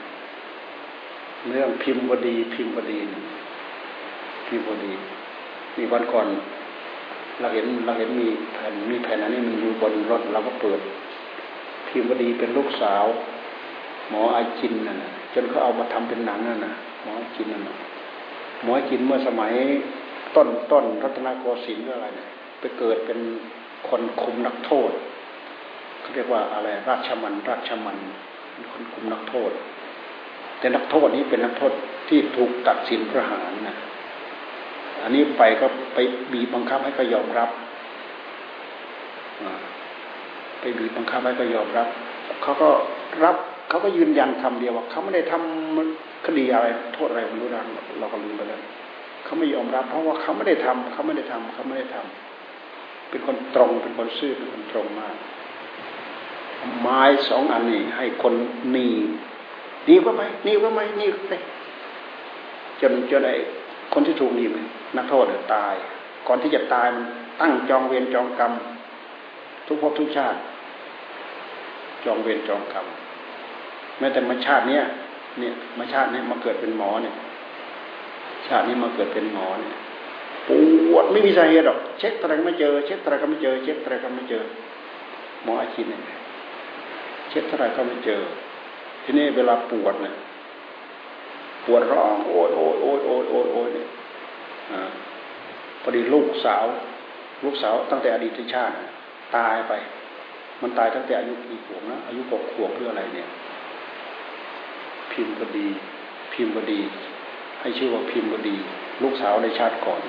[1.51, 2.99] เรื่องพิมพ์บดี พิมพ์บดี
[4.47, 4.93] พิมพ์บดี
[5.77, 6.27] มีวันก่อน
[7.41, 10.81] เราเห็นเราเห็นมีแผ่นมีแผ่นอันนี้มันอยู่บนรถเราก็เปิด
[11.89, 13.05] พิมพ์ดีเป็นลูกสาว
[14.09, 17.63] หมออาจินน่ะจนเขาเอามาทำเป็นหนังนั่นน่ะ หมออาจินนั่น
[18.63, 19.53] หมออาจินเมื่อสมัย
[20.37, 22.29] ต้นต้นรัตนโกสินทร์อะไรเนี่ย
[22.61, 23.19] ไปเกิดเป็น
[23.89, 24.91] คนคุมนักโทษ
[26.05, 27.97] เขาเรียกว่าอะไรราชมันราชมัน
[28.73, 29.51] คนคุมนักโทษ
[30.59, 31.73] แต่นักโทษนี้เป็นนักโทษ
[32.09, 33.77] ที่ถูกตัดสินประหารนะ
[35.03, 35.99] อันนี้ไปก็ไป
[36.33, 37.51] บีบบังคับให้ก็ยอมรับ
[40.61, 41.89] ไปบีบบังคับให้ก็ยอมรับ
[42.43, 42.69] เขาก็
[43.25, 43.37] รับ
[43.69, 47.63] เขาก็ยืนยันคำเดียวว่าเขาไม่ได้ทำคดีอะไรโทษอะไรไม่รู้นะ
[47.99, 48.61] เราก็ลืมไปแล้ว
[49.25, 55.15] เขาไม่ยอมรับ เพราะว่าเขาไม่ได้ทำเขาไม่ได้ทำเขาไม่ได้ทำเป็นคนตรงเป็นคนซื่อเป็นคนตรงมาก
[56.81, 58.35] ไม้สองอันนี้ให้คน
[58.71, 58.89] หนี
[59.89, 61.33] นีก็ไปนีก็ไปนีก็ไป
[62.81, 63.37] จนจนไอ้
[63.93, 64.45] คนที่ถูกนี
[64.97, 65.75] นักโทษตาย
[66.27, 67.05] ก่อนที่จะตายมัน
[67.41, 68.53] ตั้งจองเวรจองกรรม
[69.67, 70.39] ทุกภพทุกชาติ
[72.05, 72.87] จองเวรจองกรรม
[73.99, 74.85] แม้แต่มาชาติเนี้ย
[75.39, 77.15] เนี่ยมาชาตินี้มาเกิดเป็นหมอเนี่ย
[78.47, 79.75] ชาตินี้มาเกิดเป็นหมอเนี่ย
[80.49, 80.51] ป
[80.95, 84.43] วดไม่มีสาเหตุหรอก เช็คอะไรก็ไม่เจอ เช็คอะไรก็ไม่เจอ เช็คอะไรก็ไม่เจอ
[85.45, 86.03] หมออาชีพเนี่ย
[87.31, 88.23] เช็คอะไรก็ไม่เจอ
[89.05, 90.15] ทีนี้เวลาปวดเนี่ย
[91.67, 93.89] ปวดร้องโอยโอยโอยโอยโอยโอยเนี่ย
[95.83, 96.65] พอดีลูกสาว
[97.45, 98.75] ลูกสาวตั้งแต่อดีตชาติ
[99.37, 99.73] ตายไป
[100.63, 103.29] มันตายตั้งแต่อายุกี่ขวบนะอายุหกขวบหรืออะไรเนี่ย
[105.13, 105.69] พิมพ์บดี
[106.33, 106.81] พิมพ์บดี
[107.61, 108.57] ให้ชื่อว่าพิมพ์บดี
[109.03, 110.01] ลูกสาวในชาติก่อน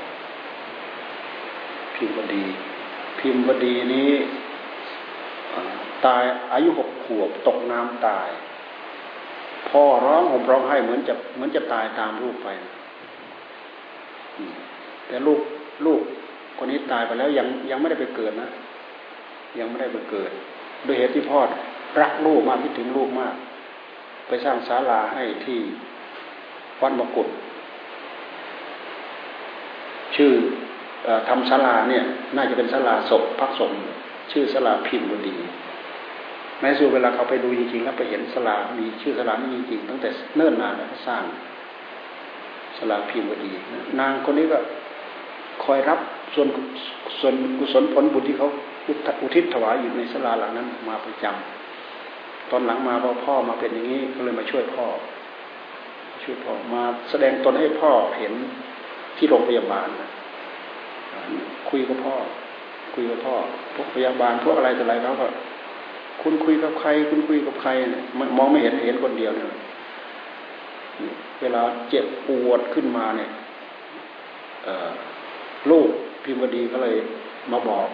[1.95, 2.43] พิมพ์บดี
[3.19, 4.11] พิมพ์บดีนี้
[6.05, 8.29] ตายอายุหก ขวบตกน้ำตาย
[9.69, 12.49] พ่อร้องห่มร้องไห้เหมือนจะเหมือนจะตายตามลูกไป
[15.07, 15.39] แต่ลูก
[15.85, 16.01] ลูก
[16.57, 18.49] คนนี้ตายไปแล้วยังยังไม่ได้ไปเกิดนะ
[19.59, 20.31] ยังไม่ได้ไปเกิด
[20.85, 21.39] ด้วยเหตุที่พ่อ
[22.01, 23.35] รักลูกมากคิดถึงลูกมาก
[24.27, 25.59] ไปสร้างศาลาให้ที่
[26.81, 27.27] วัดมกุฎ
[30.15, 30.33] ชื่อ
[31.29, 32.03] ทำศาลาเนี่ย
[32.35, 33.71] น่าจะเป็นศาลาศพพักศพ
[34.31, 35.37] ชื่อศาลาพิมพ์บดี
[36.59, 41.23] แม้สู่เวลาเขาไปดูจริงๆแล้วไปเห็นศาลามีชื่อศาลานี้จริงๆตั้งแต่เนิ่นนานแล้วสร้าง
[42.77, 43.51] ศาลาพิมพ์ดี
[43.99, 44.59] นางคนนี้ก็
[45.63, 45.99] คอยรับ
[46.33, 46.47] ส่วน
[47.19, 48.49] ส่วนกุศลผลบุญที่เขา
[49.21, 54.85] อุทิศถวายอยู่ในศาลาหลังนั้นมาประจำตอนหลังมาพอพ่อมาเป็นอย่างนี้ก็เลยมาช่วยพ่อ
[56.23, 58.33] ช่วยพ่อมาแสดงตนให้พ่อเห็น
[59.17, 60.09] ที่โรงพยาบาลนะ
[61.69, 62.15] คุยกับพ่อ
[62.93, 63.35] คุยกับพ่อ
[63.75, 65.27] พวกพยาบาลพวกอะไรต่ออะไรเขาก็
[66.21, 68.03] คุณคุยกับใคร คุณคุยกับใครเนี่ย
[68.37, 69.47] มองไม่เห็นเห็นคนเดียวเนี่ย
[71.41, 73.29] เวลาเจ็บปวดขึ้นมาเนี่ย
[75.69, 75.87] ลูก
[76.23, 76.95] พิมพ์ดีก็เลย
[77.51, 77.87] มาบอก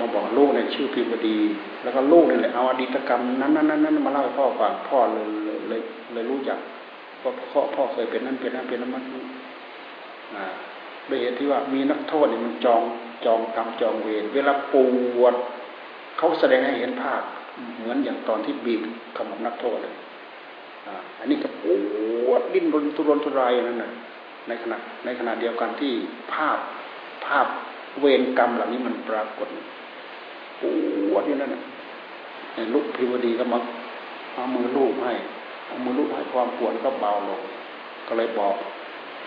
[0.00, 1.38] มาบอกลูกในชื่อพิมพ์ดี
[1.82, 5.26] แล้วก็ลูกนี่แหละเอาอดีตกรรมนั้นนั้นนั้นมาเล่าให้พ่อฟังพ่อเลย
[5.68, 5.80] เลย
[6.12, 6.58] เลยรู้จัก
[7.22, 9.04] ว่าพ่อพ่อเคยเป็นนั้นเป็นนั้นเป็นนั้นมัน
[11.06, 12.82] โดยเหตุที่ว่ามีนักโทษเนี่ยมันจอง
[13.24, 14.74] จองกรรมจองเวรเวลาป
[15.20, 15.34] วด
[16.18, 17.22] เขาแสดงให้เห็นภาพ
[17.76, 18.80] เหมือนอย่างตอนที่บีบ
[19.16, 19.94] ขมับนักโทษเลย
[21.18, 21.64] อันนี้ก็ป
[22.28, 23.90] วดดิ้นรนทุรนทุรายนั่นน่ะ
[24.48, 25.92] ในขณะในขณะเดียวกันที่
[26.32, 26.58] ภาพ
[27.26, 27.46] ภาพ
[28.00, 29.48] เวรกรรมเหล่านี้มันปรากฏ
[30.60, 30.62] ป
[31.14, 31.62] วดอยู่นั่นน่ะ
[32.74, 33.58] ลูกพิวดีก็มา
[34.34, 35.14] เอามือลูบให้
[35.66, 37.40] เอามือลูบให้ความปวดก็เบาลง
[38.08, 38.54] ก็เลยบอก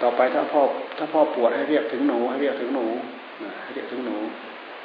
[0.02, 0.62] ต่อไปถ้าพ่อ
[0.98, 2.86] ถ้าพ่อปวดให้เรียกถึงหนูให้เรียกถึงหนู
[3.64, 4.18] ให้เรียกถึงหนู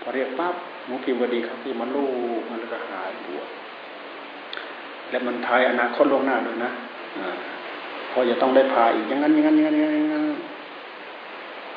[0.02, 0.54] พอเรียกปั๊บ
[0.86, 2.06] หนูพิมพ์ดีครับที่มันลู
[2.40, 3.46] บมันก็หายปวด
[5.10, 6.70] และมันทายอนาคตลงหน้าด้วยนะ
[8.10, 10.24] พอจะต้องได้พาอีกอย่างนั้นอย่างนั้นอย่างนั้นอย่างนั้น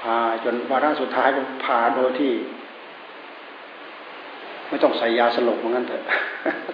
[0.02, 2.32] พาจนวาระสุดท้ายก็พาโดยที่
[4.70, 6.04] ไม่ต้องใส่ยาสลบเหมือนกันเถอะ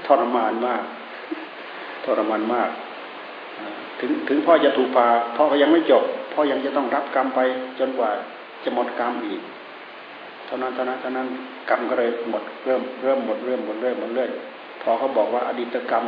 [0.08, 0.84] ทรมานมาก
[2.06, 2.70] ทรมานมาก
[3.99, 7.39] ถึงถึงพ่อจะถูกพาพ่อก็ยังไม่จบพ่อยังจะต้องรับกรรมไป
[7.80, 8.12] จนกว่า
[8.64, 9.41] จะหมดกรรมอีก
[10.54, 11.28] ท่านั้นเท่านั้นเท่านั้น
[11.70, 14.30] กรรมก็เลยหมดเริ่มเริ่มหมดเริ่มหมดเริ่มหมดเรื่อย
[14.82, 16.06] พอเขาบอกว่าอดีตกรรม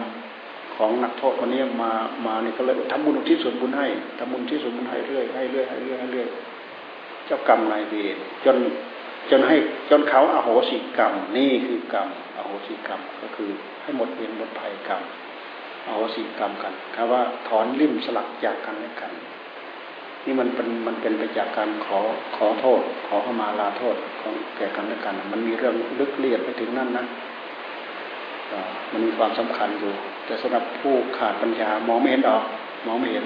[0.75, 1.91] ของนักโทษคนนี้มา
[2.25, 3.87] มาเนี่ยก็เลยทำบุญที่ส่วนบุญให้
[4.19, 6.27] ทำบุญที่ส่วนบุญให้เรื่อยให้เรื่อยให้เรื่อยให้เรื่อย
[7.25, 8.57] เจ้ากรรมนายเวรจน
[9.29, 9.55] จนให้
[9.89, 13.49] จนเขาอาโหสิกรรม นี่คือกรรมอโหสิกรรมก็คือ
[13.83, 15.01] ให้หมดเวรหมดภัยกรรม
[15.85, 19.11] อโหสิกรรมกันคำว่าถอนริมสลักจากกันและกัน
[20.25, 21.99] นี่มันเป็นมันเป็นไปจากการขอ
[22.35, 27.05] ขอโทษ ขอเข้ามาลาโทษของแก่กันและกัน มันมีเรื่องลึกเลียดไปถึงนั่นนะ
[28.91, 29.91] มันมีความสำคัญอยู่
[30.25, 32.43] แต่สำหรับผู้ขาดปัญญามองไม่เห็นออก
[32.85, 33.25] มองไม่เห็น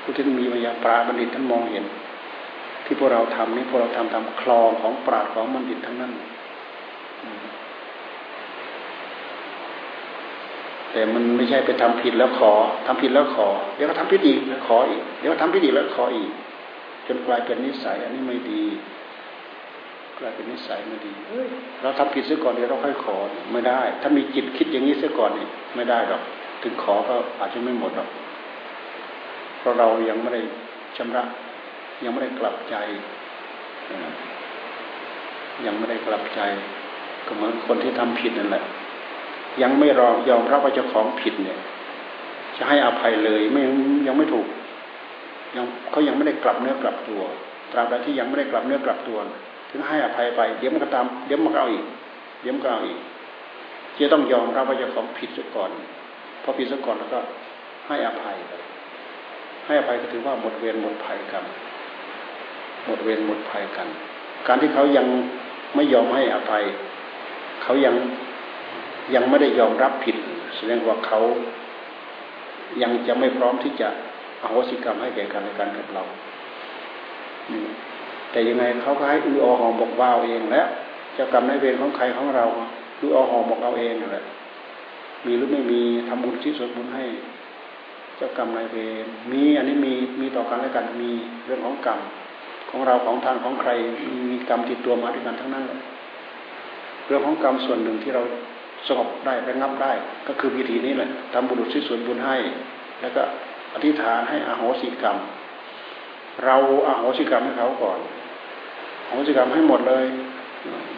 [0.00, 1.84] ผู้ที่มีปัญญาปราบัณฑิตท่านมองเห็น
[2.84, 6.12] ที่พวกเราทำนี่พวกเราทำตามคลองของปราดของบัณฑิตทั้งนั้น
[10.92, 12.52] แต่มันไม่ใช่ไปทำผิดแล้วขอ
[12.86, 16.30] ทำผิดแล้วขอ เดี๋ยวก็ทำผิดอีกแล้วขออีก เดี๋ยวก็ทำผิดอีกแล้วขออีก
[17.06, 18.62] จนกลายเป็นนิสัย อันนี้ไม่ดี
[20.18, 21.12] กลายเป็นนิสัยไม่ดี
[21.82, 23.16] เราทำผิดเสียก่อนเดี๋ยวเราค่อยขอ
[23.52, 26.22] ไม่ได้ ถ้ามีจิตคิดอย่างนี้เสียก่อนนี่ไม่ได้หรอก
[26.62, 28.08] ถึงขอก็อาจจะไม่หมดหรอก
[29.58, 30.42] เพราะเรายังไม่ได้
[30.96, 31.24] ชำระ
[32.04, 32.74] ยังไม่ได้กลับใจ
[35.66, 36.40] ยังไม่ได้กลับใจ
[37.26, 38.64] ก็เหมือนคนที่ทำผิดนั่นแหละ
[39.62, 41.58] ยังไม่รอยอมรับว่าเจ้าของผิดเนี่ย
[42.56, 43.62] จะให้อภัยเลยไม่
[44.06, 44.46] ยังไม่ถูก
[45.56, 47.22] ยังเขายังไม่ได้กลับเนื้อกลับตัว
[47.72, 49.18] ตราบใดที่ยังไม่ได้กลับเนื้อกลับตัว
[49.70, 51.84] ถึงให้อภัยไป เดี๋ยวมันก็ตามเดี๋ยวมันก็เอาอีก
[52.40, 52.98] เดี๋ยวมันก็เอาอีก
[53.98, 55.70] จะต้องยอมรับว่าเจ้าของผิดซะก่อน
[56.42, 57.18] พอผิดซะก่อนแล้วก็
[57.88, 58.52] ให้อภัยไป
[59.66, 61.44] ให้อภัยก็ถือว่าหมดเวรหมดภัยกัน
[62.86, 63.88] หมดเวรหมดภัยกัน
[64.46, 65.06] การที่เขายัง
[65.74, 66.64] ไม่ยอมให้อภัย
[67.62, 67.94] เขายัง
[69.14, 70.16] ยังไม่ได้ยอมรับผิด
[70.56, 71.20] แสดงว่าเขา
[72.82, 73.88] ยังจะไม่พร้อมที่จะ
[74.42, 76.02] อโหสิกรรมให้แก่กันในการกับเรา
[78.30, 80.66] แต่ยังไงเขาก็ให้อืออหอบอกว่าเองแล้ว
[81.14, 82.44] เจ้ากรรมในเวรของใครของเรา
[83.00, 84.24] อืออหอบอกเอาเองแหละ
[85.26, 87.04] มีหรือไม่มีทำบุญที่ส่วนบุญให้
[88.16, 91.10] เจ้ากรรมนายเวร มีอันนี้มีมีต่อกันและกัน มี
[91.46, 91.98] เรื่องของกรรม
[92.70, 93.70] ของเราของทางของใคร
[94.30, 95.80] มีกรรมติดตัวมาด้วยกันทั้งนั้นเลย
[97.06, 98.22] เรื่องของกรรมส่วนหนึ่งที่เรา
[98.86, 99.92] สงบได้ระงับได้
[100.28, 102.36] ก็คือวิธีนี้แหละทำบุรุษที่ส่วนบุญให้
[103.00, 103.22] แล้วก็
[103.74, 105.16] อธิษฐานให้อโหสิกรรม
[106.44, 106.56] เรา
[106.86, 107.98] อาโหสิกรรมให้เขาก่อน
[109.06, 110.04] อโหสิกรรมให้หมดเลย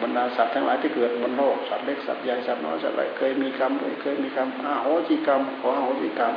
[0.01, 6.33] บรรดาสัตว์ทั้งหลายที่เกิดบนโลกสัตว์เล็กสัตว์ใหญ่สัตว์น้อยสัตว์อะไรเคยมีกรรมด้วยเคยมีกรรมอาโหสิกรรมขออาโหสิกรรม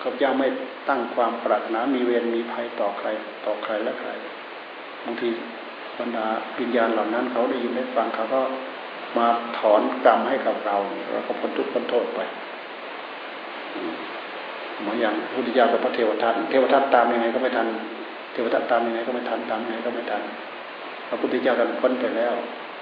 [0.00, 0.48] เขาจะไม่
[0.88, 3.08] ตั้งความปรารถนามีเวรมีภัยต่อใคร
[3.46, 4.10] ต่อใครและใคร
[5.04, 5.28] บางที
[5.98, 6.26] บรรดา
[6.58, 8.40] วิญญาเหล่านั้นเขาได้ยินได้ฟังเขาก็
[9.18, 9.26] มา
[9.58, 10.76] ถอนกรรมให้กับเรา
[11.12, 12.20] เราก็พ้นทุกข์พ้นโทษไป
[14.80, 17.66] เหมือนอย่างพุทธิยากับพระเทวทัตเทวทัตตามยังไงก็ไม่ทัน
[18.32, 20.22] เทวทัตตามยังไงก็ไม่ทันตามยังไงก็ไม่ทัน
[21.08, 22.34] พระพุทธเจ้าท่านพ้นไปแล้ว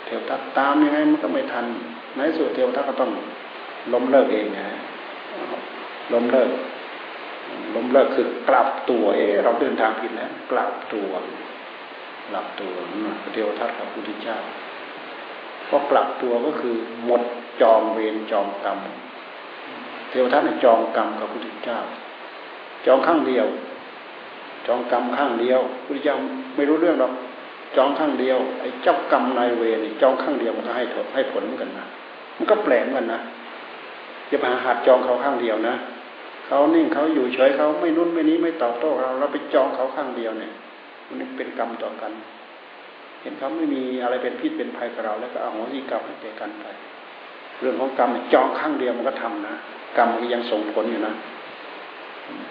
[0.06, 1.66] เทวทัตตามยังไงมันก็ไม่ทัน
[2.16, 3.12] ในสุดเทวทัตก็ต้อง
[3.92, 4.66] ล้มเลิกเองนะ
[6.12, 6.50] ล้มเลิก
[7.74, 11.08] ล้มเลิกคือกลับตัวเอเราเดินทางผิดแล้วกลับตัว
[12.28, 12.72] กลับตัว
[13.22, 14.38] พระเทวทัตกับพุทธเจ้า
[15.68, 17.22] พอกลับตัวก็คือหมด
[17.62, 18.78] จองเวรจองกรรม
[20.08, 21.78] เทวทัตเนี่ยจองกรรมกับพระพุทธเจ้า
[22.86, 23.46] จองข้างเดียว
[24.66, 26.16] จองกรรมข้างเดียวพระพุทธเจ้า
[26.56, 27.12] ไม่รู้เรื่องหรอก
[27.76, 30.84] จองข้างเดียวไอ้เจ้ากรรมนายเวรจองข้างเดียวมันก็ให้
[31.14, 31.86] ให้ผลเหมือนกันนะ
[32.36, 33.20] มันก็แปลกกันนะ
[34.28, 35.74] อย่าไปหาดจองเขาข้างเดียวนะ
[36.46, 40.52] เขานิ่งเขาอยู่เฉยเขาไม่นุ่นไม่นี้ไม่ตอบโต้เราเราไปจองเขาข้างเดียวเนี่ย
[41.08, 42.12] มันเป็นกรรมต่อกัน
[43.24, 46.66] เห็นเขาไม่มีอะไรเป็นพิษเป็นภัยกับเรา แล้วก็เอาหัวที่กรรมให้แก่กันไป
[47.60, 49.54] เรื่องของกรรมจองข้างเดียวมันก็ทำนะ
[49.98, 51.14] กรรมก็ยังส่งผลอยู่นะ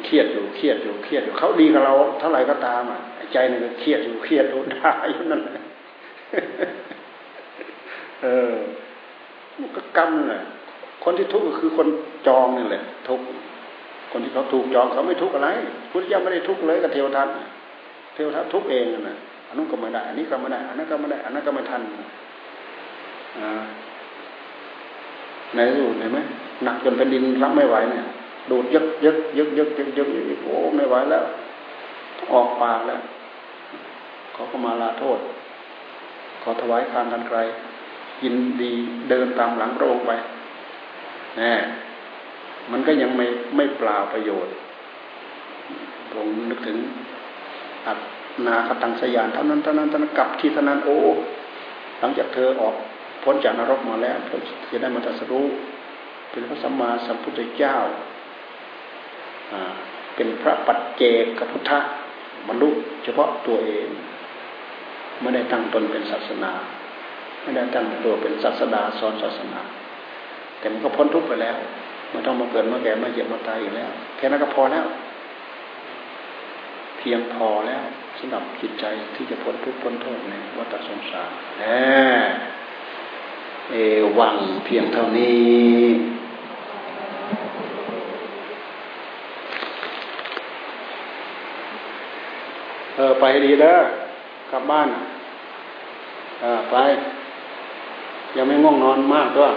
[0.04, 3.00] เครียดอยู่เครียดอยู่เครียดอยู่เขาดีกับเราเท่าไหร่ก็ตามอะ
[3.34, 5.64] ใจนึงก็เครียดอยู่เครียดอยู่ด่าอยู่นั่นแหละ
[8.22, 8.54] เออ
[9.60, 10.44] มันก็กรรมนั่นแหละ
[11.04, 11.88] คนที่ทุกข์ก็คือคน
[12.28, 13.26] จองนี่แหละ ทุกข์
[14.12, 15.50] คนที่เขาถูกจองเขาไม่ทุกข์อะไร
[15.92, 17.28] พุทธเจ้าไม่ได้ทุกข์เลยกับเทวทัต
[18.14, 19.18] เทวทัตทุกข์เองนะ
[19.54, 21.82] อันนู้นก็ไม่ได้ อันนี้ก็ไม่ได้ อันนั้นก็ไม่ได้ อันนั้นก็ไม่ทัน
[23.38, 23.42] อ
[25.56, 26.20] ในรูเห็นไหม
[26.64, 28.06] หนักจนแผ่นดินรับไม่ไหวเนี่ย
[28.50, 31.24] ดูดยึกยึกยึกยึกยึกยึกยึกโอ้ไม่ไหวแล้ว
[32.34, 33.00] ออกปากแล้ว
[34.34, 35.20] เขาก็มาลาโทษ
[36.42, 37.40] ขอถวายคานกันไกล
[38.24, 38.74] ยินดี
[39.10, 40.12] เดินตามหลังพระองค์ไป
[41.38, 41.54] แน่
[42.72, 43.26] มันก็ยังไม่
[43.56, 44.54] ไม่เปล่าประโยชน์
[46.14, 46.78] ผมนึกถึง
[47.88, 48.00] อัด
[48.48, 51.00] นาคตังสยานเท่านั้นเท่านั้นเท่านั้นกลับที่เท่านั้นโอ้
[52.00, 52.76] หลังจากเธอออก
[53.24, 54.40] พ้นจากนรกมาแล้วเธอ
[54.72, 55.46] จะได้มาตรัสรู้
[56.32, 57.76] เป็นพระสัมมาสัมพุทธเจ้า
[60.16, 61.04] เป็นพระปัจเจ
[61.38, 61.80] กพุทธะ
[62.48, 62.70] บรรลุ
[63.04, 63.88] เฉพาะตัวเอง
[65.22, 66.52] ไม่ได้ตั้งตนเป็นศาสนา
[67.42, 69.60] ไม่ได้ตั้งตัวเป็นศาสดาสอนศาสนา
[70.60, 71.58] แต่มันก็พ้นทุกข์ไปแล้ว
[72.12, 74.86] ไม่ต้องมาเกิดมาแก่มาเจ็บมาตายอีกแล้ว แค่นั้นก็พอแล้ว
[76.98, 77.84] เพียงพอแล้ว
[78.26, 81.64] สำหรับจิตใจที่จะพ้นทุกข์พ้นโทษในวัฏสงสารแหม
[83.72, 83.76] เอ
[84.20, 85.84] วังเพียงเท่านี้
[92.96, 93.78] เออไปดีเด้อ
[94.52, 94.90] กลับบ้าน
[96.44, 96.76] อ่าไป
[98.36, 99.54] ยังไม่ง่วงนอนมากด้วย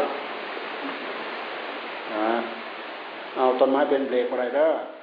[3.36, 4.95] เอาต้นไม้เป็นเบรกอะไรเด้อ